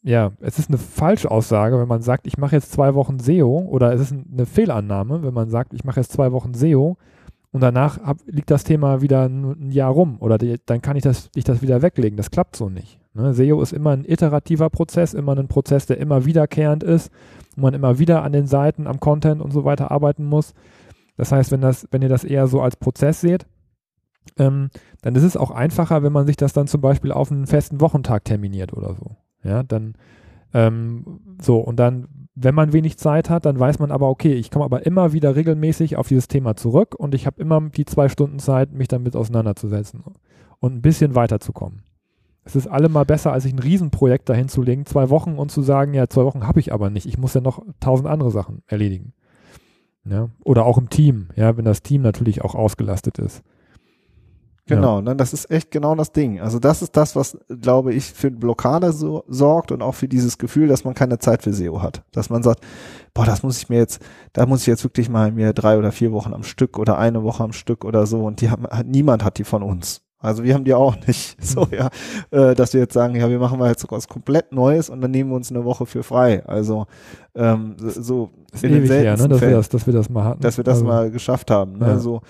ja, 0.06 0.34
es 0.40 0.60
ist 0.60 0.70
eine 0.70 0.78
Falschaussage, 0.78 1.80
wenn 1.80 1.88
man 1.88 2.04
sagt, 2.04 2.28
ich 2.28 2.38
mache 2.38 2.56
jetzt 2.56 2.72
zwei 2.72 2.94
Wochen 2.94 3.20
SEO 3.20 3.68
oder 3.68 3.92
es 3.92 4.02
ist 4.02 4.14
eine 4.14 4.46
Fehlannahme, 4.46 5.24
wenn 5.24 5.34
man 5.34 5.50
sagt, 5.50 5.74
ich 5.74 5.84
mache 5.84 6.00
jetzt 6.00 6.12
zwei 6.12 6.32
Wochen 6.32 6.54
SEO 6.54 6.96
und 7.52 7.62
danach 7.62 8.00
hab, 8.04 8.18
liegt 8.28 8.52
das 8.52 8.64
Thema 8.64 9.02
wieder 9.02 9.28
ein, 9.28 9.72
Jahr 9.72 9.92
rum 9.92 10.18
oder 10.20 10.38
die, 10.38 10.58
dann 10.68 10.84
kann 10.84 10.96
ich 10.96 11.02
das, 11.02 11.32
ich 11.34 11.44
das 11.44 11.64
wieder 11.64 11.82
weglegen. 11.82 12.18
Das 12.18 12.30
klappt 12.30 12.56
so 12.56 12.70
nicht. 12.70 13.00
Ne? 13.16 13.34
SEO 13.34 13.60
ist 13.64 13.74
immer 13.74 13.92
ein 13.92 14.06
iterativer 14.06 14.70
Prozess, 14.70 15.16
immer 15.16 15.36
ein 15.36 15.48
Prozess, 15.48 15.88
der 15.88 15.98
immer 15.98 16.24
wiederkehrend 16.26 16.84
ist, 16.84 17.12
wo 17.56 17.64
man 17.64 17.74
immer 17.74 17.98
wieder 17.98 18.22
an 18.22 18.32
den 18.32 18.46
Seiten, 18.46 18.86
am 18.86 19.00
Content 19.00 19.42
und 19.42 19.52
so 19.52 19.66
weiter 19.66 19.90
arbeiten 19.90 20.26
muss. 20.26 20.54
Das 21.18 21.32
heißt, 21.32 21.50
wenn, 21.50 21.62
das, 21.62 21.88
wenn 21.90 22.04
ihr 22.04 22.10
das 22.10 22.24
eher 22.24 22.46
so 22.46 22.62
als 22.62 22.76
Prozess 22.76 23.22
seht, 23.22 23.48
ähm, 24.38 24.70
dann 25.02 25.16
ist 25.16 25.24
es 25.24 25.36
auch 25.36 25.50
einfacher, 25.50 26.04
wenn 26.04 26.14
man 26.14 26.28
sich 26.28 26.38
das 26.38 26.54
dann 26.54 26.68
zum 26.68 26.82
Beispiel 26.82 27.12
auf 27.12 27.32
einen 27.32 27.48
festen 27.48 27.82
Wochentag 27.82 28.24
terminiert 28.24 28.72
oder 28.72 28.94
so. 28.94 29.16
Ja, 29.46 29.64
dann 29.64 29.94
ähm, 30.54 31.20
so 31.42 31.60
und 31.60 31.78
dann, 31.78 32.08
wenn 32.34 32.56
man 32.56 32.74
wenig 32.74 32.98
Zeit 32.98 33.30
hat, 33.30 33.46
dann 33.46 33.60
weiß 33.60 33.80
man 33.80 33.92
aber, 33.92 34.10
okay, 34.10 34.34
ich 34.34 34.52
komme 34.52 34.66
aber 34.66 34.86
immer 34.86 35.14
wieder 35.14 35.36
regelmäßig 35.36 35.96
auf 35.98 36.08
dieses 36.08 36.28
Thema 36.28 36.56
zurück 36.56 36.96
und 36.96 37.14
ich 37.14 37.26
habe 37.26 37.42
immer 37.42 37.62
die 37.62 37.86
zwei 37.86 38.10
Stunden 38.10 38.40
Zeit, 38.40 38.74
mich 38.74 38.88
damit 38.88 39.16
auseinanderzusetzen 39.16 40.04
und 40.60 40.76
ein 40.76 40.82
bisschen 40.82 41.16
weiterzukommen. 41.16 41.84
Es 42.44 42.56
ist 42.56 42.68
allemal 42.68 43.06
besser, 43.06 43.34
als 43.34 43.44
sich 43.44 43.54
ein 43.54 43.60
Riesenprojekt 43.60 44.30
dahin 44.30 44.50
zu 44.50 44.62
legen, 44.62 44.86
zwei 44.86 45.10
Wochen 45.10 45.36
und 45.38 45.52
zu 45.52 45.62
sagen, 45.62 45.94
ja, 45.94 46.08
zwei 46.08 46.26
Wochen 46.26 46.46
habe 46.46 46.60
ich 46.60 46.74
aber 46.74 46.90
nicht. 46.90 47.08
Ich 47.08 47.18
muss 47.18 47.34
ja 47.34 47.42
noch 47.42 47.64
tausend 47.80 48.08
andere 48.08 48.32
Sachen 48.32 48.62
erledigen. 48.68 49.14
Ja? 50.06 50.30
Oder 50.44 50.66
auch 50.66 50.78
im 50.78 50.90
Team, 50.90 51.30
ja, 51.36 51.58
wenn 51.58 51.66
das 51.66 51.82
Team 51.82 52.02
natürlich 52.02 52.44
auch 52.44 52.54
ausgelastet 52.54 53.18
ist. 53.18 53.44
Genau, 54.68 54.96
ja. 54.96 55.02
ne, 55.02 55.16
das 55.16 55.32
ist 55.32 55.52
echt 55.52 55.70
genau 55.70 55.94
das 55.94 56.12
Ding. 56.12 56.40
Also 56.40 56.58
das 56.58 56.82
ist 56.82 56.98
das, 56.98 57.16
was, 57.16 57.38
glaube 57.62 57.94
ich, 57.94 58.06
für 58.06 58.32
Blockade 58.32 58.92
so, 58.94 59.24
sorgt 59.28 59.72
und 59.72 59.84
auch 59.84 59.94
für 59.94 60.08
dieses 60.08 60.40
Gefühl, 60.40 60.68
dass 60.68 60.84
man 60.84 60.96
keine 60.96 61.20
Zeit 61.20 61.44
für 61.44 61.54
SEO 61.54 61.84
hat. 61.84 62.04
Dass 62.12 62.32
man 62.32 62.42
sagt, 62.42 62.62
boah, 63.14 63.26
das 63.26 63.44
muss 63.44 63.58
ich 63.58 63.70
mir 63.70 63.78
jetzt, 63.78 64.02
da 64.34 64.48
muss 64.48 64.62
ich 64.62 64.68
jetzt 64.68 64.84
wirklich 64.84 65.08
mal 65.08 65.32
mir 65.32 65.54
drei 65.54 65.78
oder 65.78 65.92
vier 65.92 66.12
Wochen 66.12 66.34
am 66.34 66.44
Stück 66.44 66.80
oder 66.80 66.98
eine 66.98 67.24
Woche 67.24 67.44
am 67.44 67.54
Stück 67.54 67.86
oder 67.86 68.08
so 68.08 68.26
und 68.26 68.42
die 68.42 68.50
haben, 68.50 68.66
niemand 68.86 69.24
hat 69.24 69.38
die 69.38 69.44
von 69.44 69.62
uns. 69.62 70.02
Also 70.26 70.44
wir 70.44 70.56
haben 70.56 70.64
die 70.64 70.74
auch 70.74 70.96
nicht 71.06 71.38
so, 71.44 71.68
ja, 71.72 71.90
äh, 72.32 72.56
dass 72.56 72.74
wir 72.74 72.82
jetzt 72.82 72.94
sagen, 72.94 73.16
ja, 73.16 73.30
wir 73.30 73.38
machen 73.38 73.60
mal 73.60 73.70
jetzt 73.70 73.86
was 73.92 74.08
komplett 74.08 74.52
Neues 74.52 74.90
und 74.90 75.02
dann 75.02 75.12
nehmen 75.12 75.30
wir 75.30 75.36
uns 75.36 75.52
eine 75.52 75.64
Woche 75.64 75.86
für 75.86 76.02
frei. 76.02 76.44
Also 76.48 76.88
ähm, 77.36 77.76
so 77.78 78.32
ist 78.52 78.64
in 78.64 78.74
ewig 78.74 78.90
her, 78.90 79.18
ne, 79.18 79.28
dass, 79.28 79.40
Fällen, 79.40 79.52
wir 79.52 79.58
das, 79.58 79.70
dass 79.70 79.86
wir 79.86 79.94
das 79.94 80.10
mal 80.10 80.24
hatten. 80.24 80.42
Dass 80.42 80.58
wir 80.58 80.64
das 80.64 80.76
also, 80.76 80.86
mal 80.86 81.12
geschafft 81.12 81.52
haben. 81.52 81.78
Ne? 81.78 81.88
Ja. 81.88 82.00
So, 82.00 82.22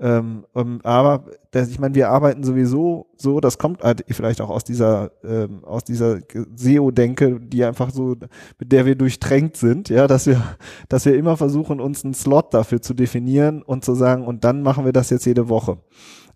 ähm, 0.00 0.44
um, 0.52 0.80
aber 0.82 1.24
das, 1.52 1.68
ich 1.68 1.78
meine, 1.78 1.94
wir 1.94 2.08
arbeiten 2.08 2.42
sowieso 2.42 3.06
so, 3.16 3.38
das 3.38 3.58
kommt 3.58 3.84
halt 3.84 4.04
vielleicht 4.08 4.40
auch 4.40 4.50
aus 4.50 4.64
dieser 4.64 5.12
ähm, 5.22 5.64
aus 5.64 5.84
dieser 5.84 6.18
SEO-Denke, 6.56 7.38
die 7.40 7.64
einfach 7.64 7.90
so, 7.90 8.16
mit 8.58 8.72
der 8.72 8.86
wir 8.86 8.96
durchtränkt 8.96 9.56
sind, 9.56 9.88
ja, 9.90 10.08
dass 10.08 10.26
wir, 10.26 10.42
dass 10.88 11.04
wir 11.04 11.16
immer 11.16 11.36
versuchen, 11.36 11.80
uns 11.80 12.04
einen 12.04 12.14
Slot 12.14 12.52
dafür 12.52 12.82
zu 12.82 12.92
definieren 12.92 13.62
und 13.62 13.84
zu 13.84 13.94
sagen, 13.94 14.26
und 14.26 14.42
dann 14.42 14.62
machen 14.62 14.84
wir 14.84 14.92
das 14.92 15.10
jetzt 15.10 15.26
jede 15.26 15.48
Woche. 15.48 15.78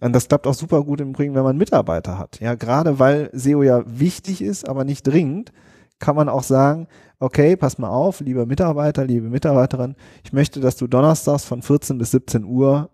Und 0.01 0.12
das 0.12 0.29
klappt 0.29 0.47
auch 0.47 0.55
super 0.55 0.85
gut 0.85 1.01
im 1.01 1.11
Übrigen, 1.11 1.35
wenn 1.35 1.42
man 1.42 1.57
Mitarbeiter 1.57 2.16
hat. 2.16 2.38
Ja, 2.38 2.55
gerade 2.55 3.01
weil 3.01 3.29
SEO 3.33 3.64
ja 3.64 3.83
wichtig 3.87 4.40
ist, 4.40 4.68
aber 4.68 4.85
nicht 4.85 5.03
dringend, 5.03 5.53
kann 5.99 6.14
man 6.14 6.29
auch 6.29 6.44
sagen, 6.44 6.87
okay, 7.18 7.57
pass 7.57 7.79
mal 7.79 7.88
auf, 7.88 8.21
lieber 8.21 8.47
Mitarbeiter, 8.47 9.05
liebe 9.05 9.29
Mitarbeiterin, 9.29 9.97
ich 10.23 10.33
möchte, 10.33 10.61
dass 10.61 10.77
du 10.77 10.87
donnerstags 10.87 11.44
von 11.44 11.62
14 11.62 11.99
bis 11.99 12.12
17 12.12 12.44
Uhr 12.44 12.90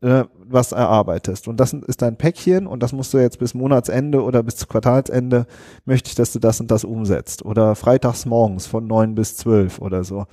äh, 0.00 0.24
was 0.44 0.72
erarbeitest. 0.72 1.46
Und 1.46 1.58
das 1.58 1.72
ist 1.72 2.02
dein 2.02 2.16
Päckchen 2.16 2.66
und 2.66 2.82
das 2.82 2.92
musst 2.92 3.14
du 3.14 3.18
jetzt 3.18 3.38
bis 3.38 3.54
Monatsende 3.54 4.22
oder 4.22 4.42
bis 4.42 4.66
Quartalsende 4.66 5.46
möchte 5.84 6.08
ich, 6.08 6.14
dass 6.14 6.32
du 6.32 6.38
das 6.38 6.60
und 6.60 6.70
das 6.70 6.84
umsetzt. 6.84 7.44
Oder 7.44 7.74
freitags 7.74 8.26
morgens 8.26 8.66
von 8.66 8.86
neun 8.86 9.14
bis 9.14 9.36
zwölf 9.36 9.78
oder 9.80 10.04
so. 10.04 10.26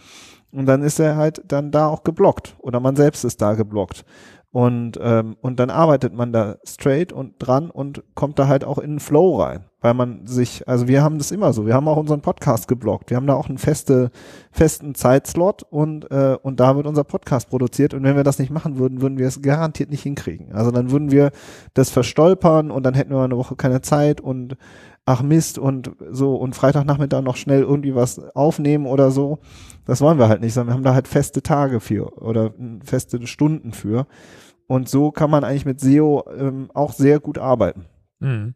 Und 0.52 0.66
dann 0.66 0.82
ist 0.82 1.00
er 1.00 1.16
halt 1.16 1.44
dann 1.48 1.72
da 1.72 1.88
auch 1.88 2.04
geblockt 2.04 2.56
oder 2.60 2.80
man 2.80 2.96
selbst 2.96 3.24
ist 3.24 3.42
da 3.42 3.54
geblockt. 3.54 4.04
Und, 4.52 5.00
ähm, 5.00 5.38
und 5.42 5.60
dann 5.60 5.70
arbeitet 5.70 6.14
man 6.14 6.34
da 6.34 6.56
straight 6.68 7.14
und 7.14 7.36
dran 7.38 7.70
und 7.70 8.04
kommt 8.16 8.40
da 8.40 8.48
halt 8.48 8.64
auch 8.66 8.80
in 8.80 8.94
den 8.94 9.00
Flow 9.00 9.40
rein. 9.40 9.66
Weil 9.82 9.94
man 9.94 10.26
sich, 10.26 10.68
also 10.68 10.88
wir 10.88 11.04
haben 11.04 11.20
das 11.20 11.32
immer 11.32 11.54
so, 11.54 11.68
wir 11.68 11.76
haben 11.76 11.88
auch 11.88 11.98
unseren 11.98 12.22
Podcast 12.22 12.68
geblockt. 12.68 13.12
Wir 13.12 13.18
haben 13.18 13.28
da 13.28 13.36
auch 13.36 13.48
einen 13.48 13.60
feste, 13.60 14.10
festen 14.52 14.96
Zeitslot 14.96 15.64
und, 15.70 16.10
äh, 16.12 16.36
und 16.42 16.60
da 16.60 16.76
wird 16.76 16.88
unser 16.88 17.04
Podcast 17.04 17.50
produziert. 17.50 17.94
Und 17.94 18.04
wenn 18.04 18.16
wir 18.16 18.24
das 18.24 18.40
nicht 18.40 18.50
machen 18.50 18.80
würden, 18.80 19.02
würden 19.02 19.20
wir 19.20 19.28
es 19.28 19.42
garantiert 19.42 19.92
nicht 19.92 20.02
hinkriegen. 20.04 20.52
Also 20.52 20.72
dann 20.72 20.90
würden 20.90 21.12
wir 21.12 21.30
das 21.76 21.92
verstolpern 21.92 22.72
und 22.72 22.84
dann 22.84 22.96
hätten 22.96 23.14
wir 23.14 23.22
eine 23.22 23.38
Woche 23.38 23.56
keine 23.56 23.82
Zeit 23.82 24.20
und 24.20 24.58
ach 25.10 25.24
Mist 25.24 25.58
und 25.58 25.92
so 26.12 26.36
und 26.36 26.56
Freitagnachmittag 26.56 27.24
noch 27.24 27.36
schnell 27.36 27.64
irgendwie 27.64 27.96
was 27.96 28.20
aufnehmen 28.36 28.86
oder 28.86 29.10
so. 29.10 29.40
Das 29.86 30.02
wollen 30.02 30.20
wir 30.20 30.30
halt 30.30 30.42
nicht, 30.42 30.54
sondern 30.54 30.70
wir 30.70 30.74
haben 30.76 30.84
da 30.84 30.94
halt 30.94 31.08
feste 31.08 31.42
Tage 31.42 31.80
für 31.80 32.22
oder 32.22 32.54
feste 32.84 33.26
Stunden 33.26 33.74
für. 33.74 34.06
Und 34.68 34.88
so 34.88 35.10
kann 35.10 35.32
man 35.32 35.44
eigentlich 35.44 35.66
mit 35.66 35.80
SEO 35.80 36.26
ähm, 36.38 36.70
auch 36.76 36.94
sehr 36.94 37.20
gut 37.20 37.40
arbeiten. 37.40 37.86
Mhm. 38.20 38.54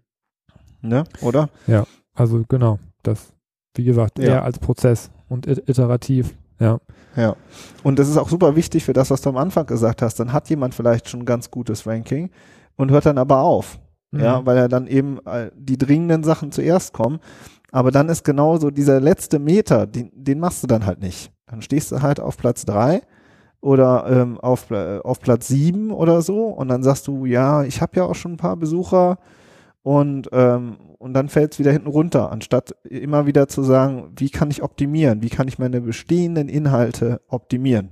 Ne? 0.83 1.05
Oder? 1.21 1.49
Ja, 1.65 1.85
also 2.13 2.43
genau. 2.47 2.77
Das, 3.01 3.33
wie 3.73 3.83
gesagt, 3.83 4.19
eher 4.19 4.29
ja. 4.29 4.41
als 4.43 4.59
Prozess 4.59 5.09
und 5.29 5.47
iterativ. 5.47 6.35
Ja. 6.59 6.79
Ja. 7.15 7.35
Und 7.81 7.97
das 7.97 8.09
ist 8.09 8.17
auch 8.17 8.29
super 8.29 8.55
wichtig 8.55 8.83
für 8.83 8.93
das, 8.93 9.09
was 9.09 9.21
du 9.21 9.29
am 9.29 9.37
Anfang 9.37 9.65
gesagt 9.65 10.03
hast. 10.03 10.19
Dann 10.19 10.31
hat 10.31 10.51
jemand 10.51 10.75
vielleicht 10.75 11.09
schon 11.09 11.21
ein 11.21 11.25
ganz 11.25 11.49
gutes 11.49 11.87
Ranking 11.87 12.29
und 12.75 12.91
hört 12.91 13.07
dann 13.07 13.17
aber 13.17 13.39
auf. 13.39 13.79
Mhm. 14.13 14.19
Ja, 14.19 14.45
weil 14.45 14.57
er 14.57 14.69
dann 14.69 14.87
eben 14.87 15.19
äh, 15.25 15.49
die 15.55 15.77
dringenden 15.77 16.23
Sachen 16.23 16.51
zuerst 16.51 16.93
kommen. 16.93 17.19
Aber 17.71 17.89
dann 17.89 18.07
ist 18.07 18.23
genauso 18.23 18.69
dieser 18.69 19.01
letzte 19.01 19.39
Meter, 19.39 19.87
den, 19.87 20.11
den 20.13 20.39
machst 20.39 20.61
du 20.61 20.67
dann 20.67 20.85
halt 20.85 21.01
nicht. 21.01 21.31
Dann 21.47 21.63
stehst 21.63 21.91
du 21.91 22.01
halt 22.01 22.19
auf 22.19 22.37
Platz 22.37 22.65
drei 22.65 23.01
oder 23.61 24.05
ähm, 24.07 24.39
auf, 24.39 24.69
äh, 24.69 24.99
auf 24.99 25.19
Platz 25.19 25.47
sieben 25.47 25.89
oder 25.91 26.21
so 26.21 26.47
und 26.47 26.67
dann 26.67 26.83
sagst 26.83 27.07
du, 27.07 27.25
ja, 27.25 27.63
ich 27.63 27.81
habe 27.81 27.95
ja 27.95 28.03
auch 28.03 28.13
schon 28.13 28.33
ein 28.33 28.37
paar 28.37 28.57
Besucher 28.57 29.17
und, 29.81 30.29
ähm, 30.31 30.77
und 30.99 31.13
dann 31.13 31.29
fällt 31.29 31.53
es 31.53 31.59
wieder 31.59 31.71
hinten 31.71 31.87
runter, 31.87 32.31
anstatt 32.31 32.75
immer 32.83 33.25
wieder 33.25 33.47
zu 33.47 33.63
sagen, 33.63 34.11
wie 34.17 34.29
kann 34.29 34.51
ich 34.51 34.61
optimieren, 34.61 35.23
wie 35.23 35.29
kann 35.29 35.47
ich 35.47 35.57
meine 35.57 35.81
bestehenden 35.81 36.49
Inhalte 36.49 37.21
optimieren. 37.27 37.91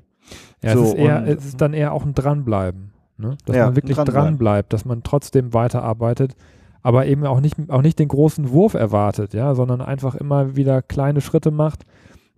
Ja, 0.63 0.73
so, 0.73 0.83
es, 0.83 0.89
ist 0.89 0.95
eher, 0.95 1.27
es 1.27 1.45
ist 1.45 1.61
dann 1.61 1.73
eher 1.73 1.93
auch 1.93 2.05
ein 2.05 2.13
Dranbleiben, 2.13 2.90
ne? 3.21 3.37
dass 3.45 3.55
ja, 3.55 3.65
man 3.65 3.75
wirklich 3.75 3.97
dranbleibt, 3.97 4.73
dass 4.73 4.85
man 4.85 5.03
trotzdem 5.03 5.53
weiterarbeitet, 5.53 6.35
aber 6.81 7.05
eben 7.05 7.25
auch 7.25 7.39
nicht, 7.39 7.57
auch 7.69 7.81
nicht 7.81 7.99
den 7.99 8.07
großen 8.07 8.51
Wurf 8.51 8.73
erwartet, 8.73 9.33
ja, 9.33 9.55
sondern 9.55 9.81
einfach 9.81 10.15
immer 10.15 10.55
wieder 10.55 10.81
kleine 10.81 11.21
Schritte 11.21 11.51
macht 11.51 11.85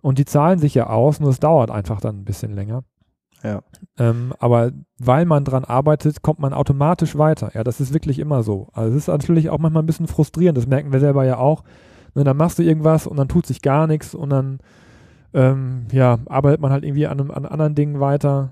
und 0.00 0.18
die 0.18 0.24
zahlen 0.24 0.58
sich 0.58 0.74
ja 0.74 0.88
aus, 0.88 1.18
nur 1.18 1.30
es 1.30 1.40
dauert 1.40 1.70
einfach 1.70 2.00
dann 2.00 2.20
ein 2.20 2.24
bisschen 2.24 2.52
länger. 2.52 2.84
Ja. 3.42 3.62
Ähm, 3.98 4.32
aber 4.38 4.72
weil 4.98 5.26
man 5.26 5.44
dran 5.44 5.64
arbeitet, 5.64 6.22
kommt 6.22 6.38
man 6.38 6.54
automatisch 6.54 7.16
weiter. 7.16 7.50
Ja, 7.54 7.62
das 7.62 7.80
ist 7.80 7.92
wirklich 7.92 8.18
immer 8.18 8.42
so. 8.42 8.68
Also 8.72 8.90
es 8.90 9.02
ist 9.02 9.08
natürlich 9.08 9.50
auch 9.50 9.58
manchmal 9.58 9.82
ein 9.82 9.86
bisschen 9.86 10.08
frustrierend, 10.08 10.56
das 10.56 10.66
merken 10.66 10.92
wir 10.92 11.00
selber 11.00 11.24
ja 11.24 11.36
auch. 11.36 11.62
Ne, 12.14 12.24
dann 12.24 12.36
machst 12.36 12.58
du 12.58 12.62
irgendwas 12.62 13.06
und 13.06 13.16
dann 13.16 13.28
tut 13.28 13.46
sich 13.46 13.60
gar 13.60 13.86
nichts 13.86 14.14
und 14.14 14.30
dann 14.30 14.60
ähm, 15.34 15.86
ja, 15.92 16.18
arbeitet 16.26 16.60
man 16.60 16.70
halt 16.70 16.84
irgendwie 16.84 17.06
an, 17.06 17.20
einem, 17.20 17.30
an 17.30 17.44
anderen 17.44 17.74
Dingen 17.74 18.00
weiter. 18.00 18.50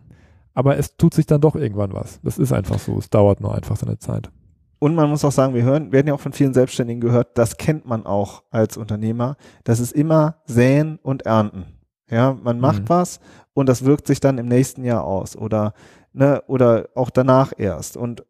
Aber 0.55 0.77
es 0.77 0.97
tut 0.97 1.15
sich 1.15 1.27
dann 1.27 1.41
doch 1.41 1.57
irgendwann 1.57 1.93
was. 1.93 2.21
Das 2.23 2.39
ist 2.39 2.53
einfach 2.53 2.79
so. 2.79 2.99
Es 2.99 3.11
dauert 3.11 3.41
nur 3.41 3.55
einfach 3.55 3.77
seine 3.77 3.99
Zeit. 3.99 4.31
Und 4.79 4.97
man 4.97 5.09
muss 5.09 5.25
auch 5.25 5.33
sagen, 5.33 5.55
wir 5.55 5.63
hören, 5.63 5.93
werden 5.93 6.09
ja 6.09 6.15
auch 6.15 6.21
von 6.21 6.33
vielen 6.33 6.55
Selbstständigen 6.55 7.01
gehört, 7.01 7.39
das 7.39 7.57
kennt 7.57 7.87
man 7.87 8.05
auch 8.05 8.43
als 8.51 8.77
Unternehmer. 8.77 9.37
Das 9.63 9.79
ist 9.79 9.93
immer 9.93 10.39
Säen 10.45 10.99
und 11.05 11.23
Ernten. 11.23 11.67
Ja, 12.11 12.37
man 12.43 12.59
macht 12.59 12.83
mhm. 12.83 12.89
was 12.89 13.21
und 13.55 13.69
das 13.69 13.85
wirkt 13.85 14.09
sich 14.09 14.19
dann 14.19 14.39
im 14.39 14.49
nächsten 14.49 14.85
Jahr 14.85 15.05
aus 15.05 15.37
oder, 15.37 15.73
ne, 16.13 16.43
oder 16.49 16.89
auch 16.97 17.11
danach 17.11 17.53
erst. 17.57 17.97
Und 17.97 18.25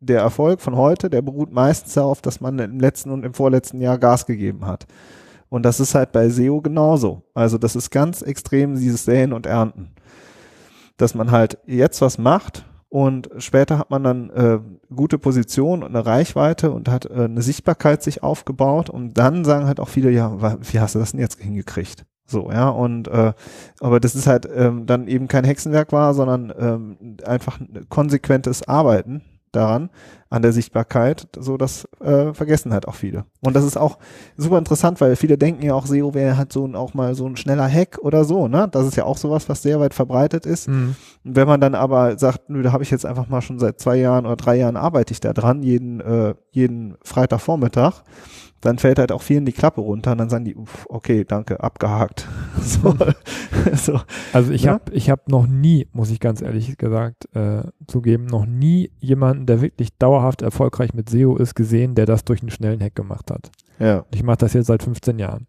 der 0.00 0.20
Erfolg 0.20 0.60
von 0.60 0.76
heute, 0.76 1.08
der 1.08 1.22
beruht 1.22 1.52
meistens 1.52 1.94
darauf, 1.94 2.20
dass 2.20 2.40
man 2.40 2.58
im 2.58 2.80
letzten 2.80 3.10
und 3.10 3.24
im 3.24 3.32
vorletzten 3.32 3.80
Jahr 3.80 3.96
Gas 3.96 4.26
gegeben 4.26 4.66
hat. 4.66 4.86
Und 5.48 5.62
das 5.62 5.78
ist 5.78 5.94
halt 5.94 6.10
bei 6.10 6.28
SEO 6.28 6.60
genauso. 6.62 7.22
Also 7.32 7.58
das 7.58 7.76
ist 7.76 7.90
ganz 7.90 8.22
extrem 8.22 8.74
dieses 8.74 9.04
Säen 9.04 9.32
und 9.32 9.46
Ernten. 9.46 9.92
Dass 10.96 11.14
man 11.14 11.30
halt 11.30 11.58
jetzt 11.66 12.00
was 12.00 12.18
macht 12.18 12.64
und 12.92 13.30
später 13.38 13.78
hat 13.78 13.88
man 13.88 14.04
dann 14.04 14.30
äh, 14.30 14.58
gute 14.94 15.18
Position 15.18 15.82
und 15.82 15.88
eine 15.96 16.04
Reichweite 16.04 16.70
und 16.72 16.90
hat 16.90 17.06
äh, 17.06 17.24
eine 17.24 17.40
Sichtbarkeit 17.40 18.02
sich 18.02 18.22
aufgebaut 18.22 18.90
und 18.90 19.16
dann 19.16 19.46
sagen 19.46 19.66
halt 19.66 19.80
auch 19.80 19.88
viele, 19.88 20.10
ja, 20.10 20.58
wie 20.60 20.78
hast 20.78 20.94
du 20.94 20.98
das 20.98 21.12
denn 21.12 21.20
jetzt 21.20 21.40
hingekriegt? 21.40 22.04
So, 22.26 22.50
ja, 22.50 22.68
und 22.68 23.08
äh, 23.08 23.32
aber 23.80 23.98
das 23.98 24.14
ist 24.14 24.26
halt 24.26 24.46
ähm, 24.54 24.84
dann 24.84 25.08
eben 25.08 25.26
kein 25.26 25.44
Hexenwerk 25.44 25.90
war, 25.90 26.12
sondern 26.12 26.52
ähm, 26.58 27.16
einfach 27.24 27.60
ein 27.60 27.86
konsequentes 27.88 28.68
Arbeiten 28.68 29.22
daran, 29.52 29.90
an 30.30 30.42
der 30.42 30.52
Sichtbarkeit, 30.52 31.28
so 31.38 31.56
das 31.56 31.86
äh, 32.00 32.32
vergessen 32.32 32.72
halt 32.72 32.88
auch 32.88 32.94
viele. 32.94 33.26
Und 33.40 33.54
das 33.54 33.64
ist 33.64 33.76
auch 33.76 33.98
super 34.36 34.58
interessant, 34.58 35.00
weil 35.00 35.14
viele 35.16 35.36
denken 35.36 35.62
ja 35.62 35.74
auch, 35.74 35.86
SEO 35.86 36.14
wäre 36.14 36.36
halt 36.36 36.52
so 36.52 36.66
ein, 36.66 36.74
auch 36.74 36.94
mal 36.94 37.14
so 37.14 37.26
ein 37.26 37.36
schneller 37.36 37.68
Hack 37.68 37.98
oder 38.00 38.24
so, 38.24 38.48
ne? 38.48 38.66
Das 38.70 38.86
ist 38.86 38.96
ja 38.96 39.04
auch 39.04 39.18
sowas, 39.18 39.48
was 39.48 39.62
sehr 39.62 39.78
weit 39.78 39.94
verbreitet 39.94 40.46
ist. 40.46 40.68
Mhm. 40.68 40.96
Wenn 41.22 41.46
man 41.46 41.60
dann 41.60 41.74
aber 41.74 42.18
sagt, 42.18 42.48
nö, 42.48 42.62
da 42.62 42.72
habe 42.72 42.82
ich 42.82 42.90
jetzt 42.90 43.04
einfach 43.04 43.28
mal 43.28 43.42
schon 43.42 43.58
seit 43.58 43.78
zwei 43.78 43.96
Jahren 43.96 44.24
oder 44.24 44.36
drei 44.36 44.56
Jahren 44.56 44.76
arbeite 44.76 45.12
ich 45.12 45.20
da 45.20 45.32
dran, 45.32 45.62
jeden, 45.62 46.00
äh, 46.00 46.34
jeden 46.50 46.96
Freitagvormittag, 47.02 48.02
dann 48.62 48.78
fällt 48.78 48.98
halt 48.98 49.12
auch 49.12 49.22
vielen 49.22 49.44
die 49.44 49.52
Klappe 49.52 49.80
runter 49.80 50.12
und 50.12 50.18
dann 50.18 50.30
sagen 50.30 50.44
die, 50.44 50.54
uff, 50.54 50.86
okay, 50.88 51.24
danke, 51.26 51.60
abgehakt. 51.60 52.28
so, 52.60 52.94
so. 53.74 54.00
Also 54.32 54.52
ich 54.52 54.62
ja? 54.62 54.74
habe 54.74 54.92
ich 54.92 55.10
hab 55.10 55.28
noch 55.28 55.46
nie, 55.46 55.88
muss 55.92 56.10
ich 56.10 56.20
ganz 56.20 56.40
ehrlich 56.40 56.78
gesagt 56.78 57.28
äh, 57.34 57.64
zugeben, 57.88 58.26
noch 58.26 58.46
nie 58.46 58.90
jemanden, 59.00 59.46
der 59.46 59.60
wirklich 59.60 59.96
dauerhaft 59.98 60.42
erfolgreich 60.42 60.94
mit 60.94 61.10
SEO 61.10 61.36
ist, 61.36 61.56
gesehen, 61.56 61.96
der 61.96 62.06
das 62.06 62.24
durch 62.24 62.40
einen 62.40 62.50
schnellen 62.50 62.80
Hack 62.80 62.94
gemacht 62.94 63.32
hat. 63.32 63.50
Ja. 63.80 64.06
Ich 64.14 64.22
mache 64.22 64.38
das 64.38 64.52
jetzt 64.52 64.68
seit 64.68 64.84
15 64.84 65.18
Jahren. 65.18 65.48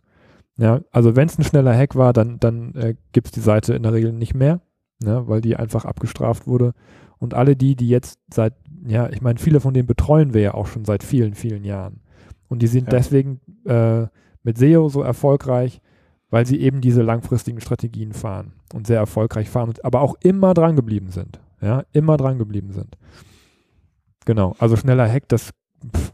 Ja, 0.58 0.82
also 0.92 1.16
wenn 1.16 1.28
es 1.28 1.38
ein 1.38 1.44
schneller 1.44 1.76
Hack 1.76 1.96
war, 1.96 2.14
dann, 2.14 2.40
dann 2.40 2.74
äh, 2.76 2.96
gibt 3.12 3.28
es 3.28 3.32
die 3.32 3.40
Seite 3.42 3.76
in 3.76 3.84
der 3.84 3.94
Regel 3.94 4.12
nicht 4.12 4.34
mehr, 4.34 4.62
ne, 5.04 5.28
weil 5.28 5.42
die 5.42 5.56
einfach 5.56 5.86
abgestraft 5.86 6.48
wurde. 6.48 6.74
Und 7.20 7.36
alle 7.36 7.56
die, 7.56 7.76
die 7.76 7.90
jetzt 7.90 8.20
seit, 8.32 8.54
ja, 8.86 9.10
ich 9.10 9.22
meine, 9.22 9.40
viele 9.40 9.60
von 9.60 9.74
denen 9.74 9.88
betreuen 9.88 10.34
wir 10.34 10.42
ja 10.42 10.54
auch 10.56 10.68
schon 10.68 10.84
seit 10.84 11.04
vielen, 11.04 11.36
vielen 11.36 11.64
Jahren. 11.64 12.02
Und 12.48 12.62
die 12.62 12.68
sind 12.68 12.86
ja. 12.86 12.98
deswegen 12.98 13.40
äh, 13.66 14.08
mit 14.44 14.58
SEO 14.58 14.90
so 14.90 15.02
erfolgreich, 15.02 15.82
weil 16.30 16.46
sie 16.46 16.60
eben 16.60 16.82
diese 16.82 17.02
langfristigen 17.02 17.62
Strategien 17.62 18.14
fahren 18.14 18.54
und 18.74 18.88
sehr 18.88 18.98
erfolgreich 18.98 19.50
fahren, 19.50 19.70
und, 19.70 19.86
aber 19.86 20.02
auch 20.02 20.16
immer 20.22 20.54
dran 20.54 20.76
geblieben 20.76 21.10
sind. 21.10 21.40
Ja, 21.62 21.84
immer 21.94 22.18
dran 22.18 22.38
geblieben 22.38 22.72
sind. 22.72 22.98
Genau, 24.26 24.56
also 24.60 24.76
schneller 24.76 25.10
Hack, 25.10 25.30
das 25.30 25.52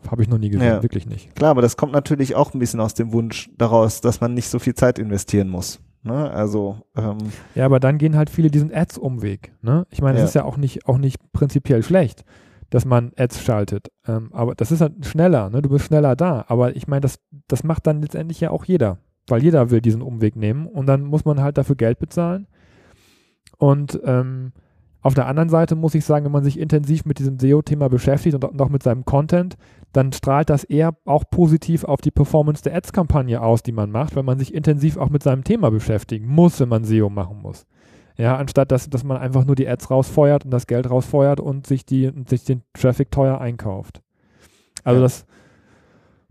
habe 0.10 0.22
ich 0.22 0.30
noch 0.30 0.38
nie 0.38 0.50
gesehen, 0.50 0.68
ja. 0.68 0.84
wirklich 0.84 1.06
nicht. 1.06 1.36
Klar, 1.36 1.52
aber 1.52 1.62
das 1.62 1.78
kommt 1.78 1.94
natürlich 1.94 2.36
auch 2.36 2.54
ein 2.54 2.60
bisschen 2.60 2.80
aus 2.80 2.94
dem 2.94 3.14
Wunsch 3.14 3.50
daraus, 3.58 4.02
dass 4.02 4.22
man 4.22 4.34
nicht 4.34 4.50
so 4.50 4.60
viel 4.60 4.76
Zeit 4.76 5.00
investieren 5.00 5.50
muss. 5.50 5.80
Ne? 6.04 6.32
Also 6.32 6.78
ähm, 6.96 7.18
ja, 7.56 7.66
aber 7.66 7.80
dann 7.80 7.98
gehen 7.98 8.16
halt 8.16 8.30
viele 8.30 8.50
diesen 8.50 8.74
Ads-Umweg. 8.74 9.54
Ne? 9.62 9.86
Ich 9.90 10.02
meine, 10.02 10.14
das 10.14 10.22
ja. 10.22 10.28
ist 10.28 10.34
ja 10.36 10.44
auch 10.46 10.58
nicht 10.58 10.88
auch 10.88 10.98
nicht 10.98 11.18
prinzipiell 11.34 11.84
schlecht 11.84 12.24
dass 12.70 12.86
man 12.86 13.12
Ads 13.18 13.42
schaltet. 13.42 13.92
Ähm, 14.08 14.30
aber 14.32 14.56
das 14.56 14.72
ist 14.72 14.82
halt 14.82 15.06
schneller, 15.06 15.50
ne? 15.50 15.62
Du 15.62 15.70
bist 15.70 15.86
schneller 15.86 16.16
da. 16.16 16.46
Aber 16.48 16.76
ich 16.76 16.88
meine, 16.88 17.02
das, 17.02 17.20
das 17.48 17.64
macht 17.64 17.88
dann 17.88 18.02
letztendlich 18.02 18.40
ja 18.40 18.52
auch 18.52 18.66
jeder. 18.66 19.00
Weil 19.28 19.44
jeder 19.44 19.70
will 19.70 19.82
diesen 19.82 20.02
Umweg 20.02 20.36
nehmen 20.36 20.66
und 20.66 20.88
dann 20.88 21.04
muss 21.04 21.26
man 21.26 21.42
halt 21.42 21.58
dafür 21.58 21.76
Geld 21.76 22.00
bezahlen. 22.00 22.48
Und 23.58 24.00
ähm, 24.04 24.54
auf 25.02 25.14
der 25.14 25.28
anderen 25.28 25.50
Seite 25.50 25.76
muss 25.76 25.96
ich 25.96 26.04
sagen, 26.04 26.26
wenn 26.26 26.32
man 26.32 26.44
sich 26.44 26.60
intensiv 26.60 27.06
mit 27.06 27.20
diesem 27.20 27.40
SEO-Thema 27.40 27.88
beschäftigt 27.88 28.36
und 28.36 28.62
auch 28.62 28.70
mit 28.70 28.84
seinem 28.84 29.06
Content, 29.06 29.58
dann 29.94 30.12
strahlt 30.12 30.50
das 30.50 30.64
eher 30.64 30.96
auch 31.06 31.24
positiv 31.30 31.84
auf 31.84 32.02
die 32.02 32.12
Performance 32.12 32.64
der 32.64 32.76
Ads-Kampagne 32.76 33.42
aus, 33.42 33.64
die 33.64 33.72
man 33.72 33.92
macht, 33.92 34.16
weil 34.16 34.24
man 34.24 34.40
sich 34.40 34.54
intensiv 34.54 34.98
auch 34.98 35.10
mit 35.10 35.24
seinem 35.24 35.44
Thema 35.44 35.72
beschäftigen 35.72 36.28
muss, 36.28 36.60
wenn 36.60 36.70
man 36.70 36.84
SEO 36.84 37.10
machen 37.10 37.42
muss. 37.42 37.66
Ja, 38.20 38.36
anstatt 38.36 38.70
dass, 38.70 38.90
dass 38.90 39.06
man 39.06 39.16
einfach 39.16 39.46
nur 39.46 39.56
die 39.56 39.66
Ads 39.66 39.90
rausfeuert 39.90 40.44
und 40.44 40.52
das 40.52 40.68
Geld 40.68 40.90
rausfeuert 40.90 41.40
und 41.40 41.66
sich, 41.66 41.86
die, 41.86 42.06
und 42.08 42.28
sich 42.28 42.44
den 42.44 42.64
Traffic 42.74 43.12
teuer 43.12 43.40
einkauft. 43.40 44.02
Also 44.84 45.00
ja. 45.00 45.04
das, 45.04 45.26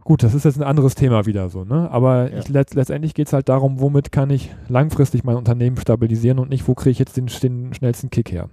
gut, 0.05 0.23
das 0.23 0.35
ist 0.35 0.45
jetzt 0.45 0.59
ein 0.59 0.65
anderes 0.65 0.97
Thema 0.97 1.25
wieder 1.25 1.49
so, 1.49 1.65
ne? 1.65 1.91
Aber 1.91 2.31
ja. 2.31 2.41
ich, 2.41 2.49
letzt, 2.51 2.75
letztendlich 2.75 3.15
geht 3.15 3.29
es 3.29 3.33
halt 3.33 3.49
darum, 3.49 3.81
womit 3.81 4.13
kann 4.13 4.29
ich 4.29 4.55
langfristig 4.69 5.25
mein 5.25 5.37
Unternehmen 5.37 5.79
stabilisieren 5.79 6.39
und 6.39 6.51
nicht, 6.51 6.69
wo 6.69 6.75
kriege 6.75 6.91
ich 6.91 6.99
jetzt 6.99 7.17
den, 7.17 7.31
den 7.43 7.73
schnellsten 7.73 8.11
Kick 8.11 8.33
her. 8.33 8.51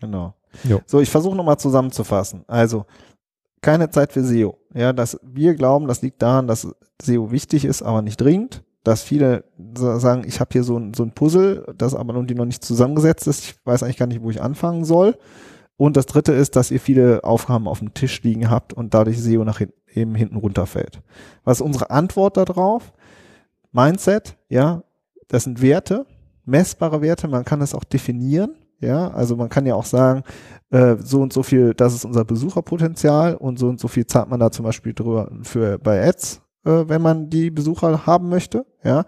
Genau. 0.00 0.32
Jo. 0.62 0.80
So, 0.86 1.00
ich 1.00 1.10
versuche 1.10 1.36
nochmal 1.36 1.58
zusammenzufassen. 1.58 2.44
Also, 2.46 2.86
keine 3.60 3.90
Zeit 3.90 4.14
für 4.14 4.24
SEO. 4.24 4.56
Ja, 4.72 4.94
dass 4.94 5.20
wir 5.22 5.54
glauben, 5.54 5.86
das 5.86 6.00
liegt 6.00 6.22
daran, 6.22 6.46
dass 6.46 6.66
SEO 7.02 7.30
wichtig 7.30 7.66
ist, 7.66 7.82
aber 7.82 8.00
nicht 8.00 8.18
dringend 8.18 8.64
dass 8.84 9.02
viele 9.02 9.44
sagen, 9.74 10.24
ich 10.26 10.40
habe 10.40 10.50
hier 10.52 10.62
so 10.62 10.78
ein, 10.78 10.94
so 10.94 11.02
ein 11.02 11.12
Puzzle, 11.12 11.74
das 11.76 11.94
aber 11.94 12.14
irgendwie 12.14 12.34
noch 12.34 12.44
nicht 12.44 12.64
zusammengesetzt 12.64 13.26
ist. 13.26 13.44
Ich 13.44 13.56
weiß 13.64 13.82
eigentlich 13.82 13.96
gar 13.96 14.06
nicht, 14.06 14.22
wo 14.22 14.30
ich 14.30 14.42
anfangen 14.42 14.84
soll. 14.84 15.16
Und 15.76 15.96
das 15.96 16.06
dritte 16.06 16.32
ist, 16.32 16.54
dass 16.54 16.70
ihr 16.70 16.80
viele 16.80 17.24
Aufgaben 17.24 17.66
auf 17.66 17.80
dem 17.80 17.94
Tisch 17.94 18.22
liegen 18.22 18.48
habt 18.50 18.72
und 18.72 18.94
dadurch 18.94 19.20
SEO 19.20 19.44
nach 19.44 19.58
hinten, 19.58 19.74
eben 19.92 20.14
hinten 20.14 20.36
runterfällt. 20.36 21.00
Was 21.44 21.58
ist 21.58 21.66
unsere 21.66 21.90
Antwort 21.90 22.36
darauf? 22.36 22.92
Mindset, 23.72 24.36
ja, 24.48 24.84
das 25.28 25.44
sind 25.44 25.60
Werte, 25.60 26.06
messbare 26.44 27.02
Werte, 27.02 27.26
man 27.26 27.44
kann 27.44 27.60
es 27.60 27.74
auch 27.74 27.84
definieren, 27.84 28.54
Ja, 28.80 29.08
also 29.10 29.34
man 29.34 29.48
kann 29.48 29.66
ja 29.66 29.74
auch 29.74 29.84
sagen, 29.84 30.22
äh, 30.70 30.96
so 31.00 31.22
und 31.22 31.32
so 31.32 31.42
viel, 31.42 31.74
das 31.74 31.94
ist 31.94 32.04
unser 32.04 32.24
Besucherpotenzial 32.24 33.34
und 33.34 33.58
so 33.58 33.68
und 33.68 33.80
so 33.80 33.88
viel 33.88 34.06
zahlt 34.06 34.28
man 34.28 34.38
da 34.38 34.50
zum 34.50 34.64
Beispiel 34.64 34.92
drüber 34.92 35.30
für 35.42 35.78
bei 35.78 36.06
Ads, 36.06 36.43
äh, 36.64 36.88
wenn 36.88 37.02
man 37.02 37.30
die 37.30 37.50
Besucher 37.50 38.06
haben 38.06 38.28
möchte. 38.28 38.66
Ja, 38.82 39.04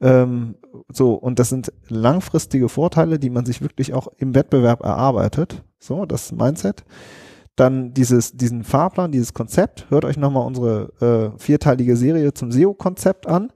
ähm, 0.00 0.56
so 0.92 1.14
und 1.14 1.38
das 1.38 1.48
sind 1.48 1.72
langfristige 1.88 2.68
Vorteile, 2.68 3.18
die 3.18 3.30
man 3.30 3.44
sich 3.44 3.62
wirklich 3.62 3.94
auch 3.94 4.08
im 4.16 4.34
Wettbewerb 4.34 4.82
erarbeitet. 4.82 5.64
So, 5.78 6.06
das 6.06 6.32
Mindset. 6.32 6.84
Dann 7.56 7.92
dieses, 7.92 8.32
diesen 8.32 8.62
Fahrplan, 8.62 9.10
dieses 9.10 9.34
Konzept. 9.34 9.86
Hört 9.90 10.04
euch 10.04 10.16
nochmal 10.16 10.46
unsere 10.46 11.34
äh, 11.34 11.38
vierteilige 11.38 11.96
Serie 11.96 12.32
zum 12.32 12.52
SEO-Konzept 12.52 13.26
an 13.26 13.52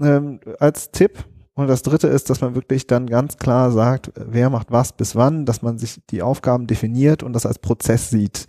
ähm, 0.00 0.40
als 0.58 0.90
Tipp 0.90 1.24
und 1.54 1.68
das 1.68 1.82
dritte 1.82 2.08
ist, 2.08 2.30
dass 2.30 2.40
man 2.40 2.54
wirklich 2.54 2.86
dann 2.86 3.06
ganz 3.06 3.36
klar 3.36 3.70
sagt, 3.72 4.10
wer 4.16 4.48
macht 4.48 4.70
was 4.70 4.92
bis 4.92 5.14
wann, 5.16 5.44
dass 5.44 5.60
man 5.60 5.78
sich 5.78 6.00
die 6.08 6.22
Aufgaben 6.22 6.66
definiert 6.66 7.22
und 7.22 7.34
das 7.34 7.44
als 7.44 7.58
Prozess 7.58 8.10
sieht. 8.10 8.46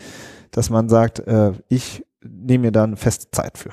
Dass 0.51 0.69
man 0.69 0.87
sagt, 0.87 1.19
äh, 1.19 1.51
ich 1.67 2.05
nehme 2.23 2.65
mir 2.65 2.71
dann 2.71 2.95
feste 2.95 3.29
Zeit 3.31 3.57
für. 3.57 3.71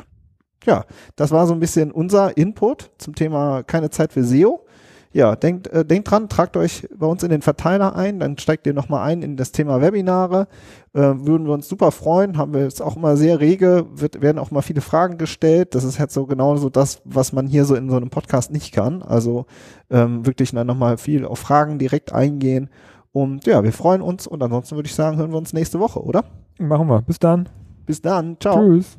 Ja, 0.66 0.84
das 1.16 1.30
war 1.30 1.46
so 1.46 1.54
ein 1.54 1.60
bisschen 1.60 1.90
unser 1.90 2.36
Input 2.36 2.90
zum 2.98 3.14
Thema 3.14 3.62
keine 3.62 3.90
Zeit 3.90 4.12
für 4.12 4.24
SEO 4.24 4.66
ja, 5.12 5.34
denkt, 5.34 5.66
äh, 5.68 5.84
denkt 5.84 6.10
dran, 6.10 6.28
tragt 6.28 6.56
euch 6.56 6.88
bei 6.96 7.06
uns 7.06 7.24
in 7.24 7.30
den 7.30 7.42
Verteiler 7.42 7.96
ein, 7.96 8.20
dann 8.20 8.38
steigt 8.38 8.66
ihr 8.66 8.74
nochmal 8.74 9.08
ein 9.08 9.22
in 9.22 9.36
das 9.36 9.50
Thema 9.50 9.80
Webinare. 9.80 10.46
Äh, 10.92 11.00
würden 11.00 11.46
wir 11.46 11.52
uns 11.52 11.68
super 11.68 11.90
freuen, 11.90 12.38
haben 12.38 12.54
wir 12.54 12.62
jetzt 12.62 12.80
auch 12.80 12.96
immer 12.96 13.16
sehr 13.16 13.40
rege, 13.40 13.86
wird, 13.92 14.22
werden 14.22 14.38
auch 14.38 14.52
mal 14.52 14.62
viele 14.62 14.80
Fragen 14.80 15.18
gestellt. 15.18 15.74
Das 15.74 15.82
ist 15.82 15.98
jetzt 15.98 16.14
so 16.14 16.26
genau 16.26 16.56
so 16.56 16.70
das, 16.70 17.02
was 17.04 17.32
man 17.32 17.48
hier 17.48 17.64
so 17.64 17.74
in 17.74 17.90
so 17.90 17.96
einem 17.96 18.10
Podcast 18.10 18.52
nicht 18.52 18.72
kann. 18.72 19.02
Also 19.02 19.46
ähm, 19.90 20.24
wirklich 20.26 20.52
dann 20.52 20.66
nochmal 20.66 20.96
viel 20.96 21.24
auf 21.24 21.40
Fragen 21.40 21.80
direkt 21.80 22.12
eingehen. 22.12 22.70
Und 23.10 23.46
ja, 23.46 23.64
wir 23.64 23.72
freuen 23.72 24.02
uns 24.02 24.28
und 24.28 24.40
ansonsten 24.40 24.76
würde 24.76 24.86
ich 24.86 24.94
sagen, 24.94 25.16
hören 25.16 25.32
wir 25.32 25.38
uns 25.38 25.52
nächste 25.52 25.80
Woche, 25.80 26.00
oder? 26.00 26.24
Machen 26.58 26.86
wir. 26.86 27.02
Bis 27.02 27.18
dann. 27.18 27.48
Bis 27.84 28.00
dann. 28.00 28.36
Ciao. 28.38 28.58
Tschüss. 28.60 28.96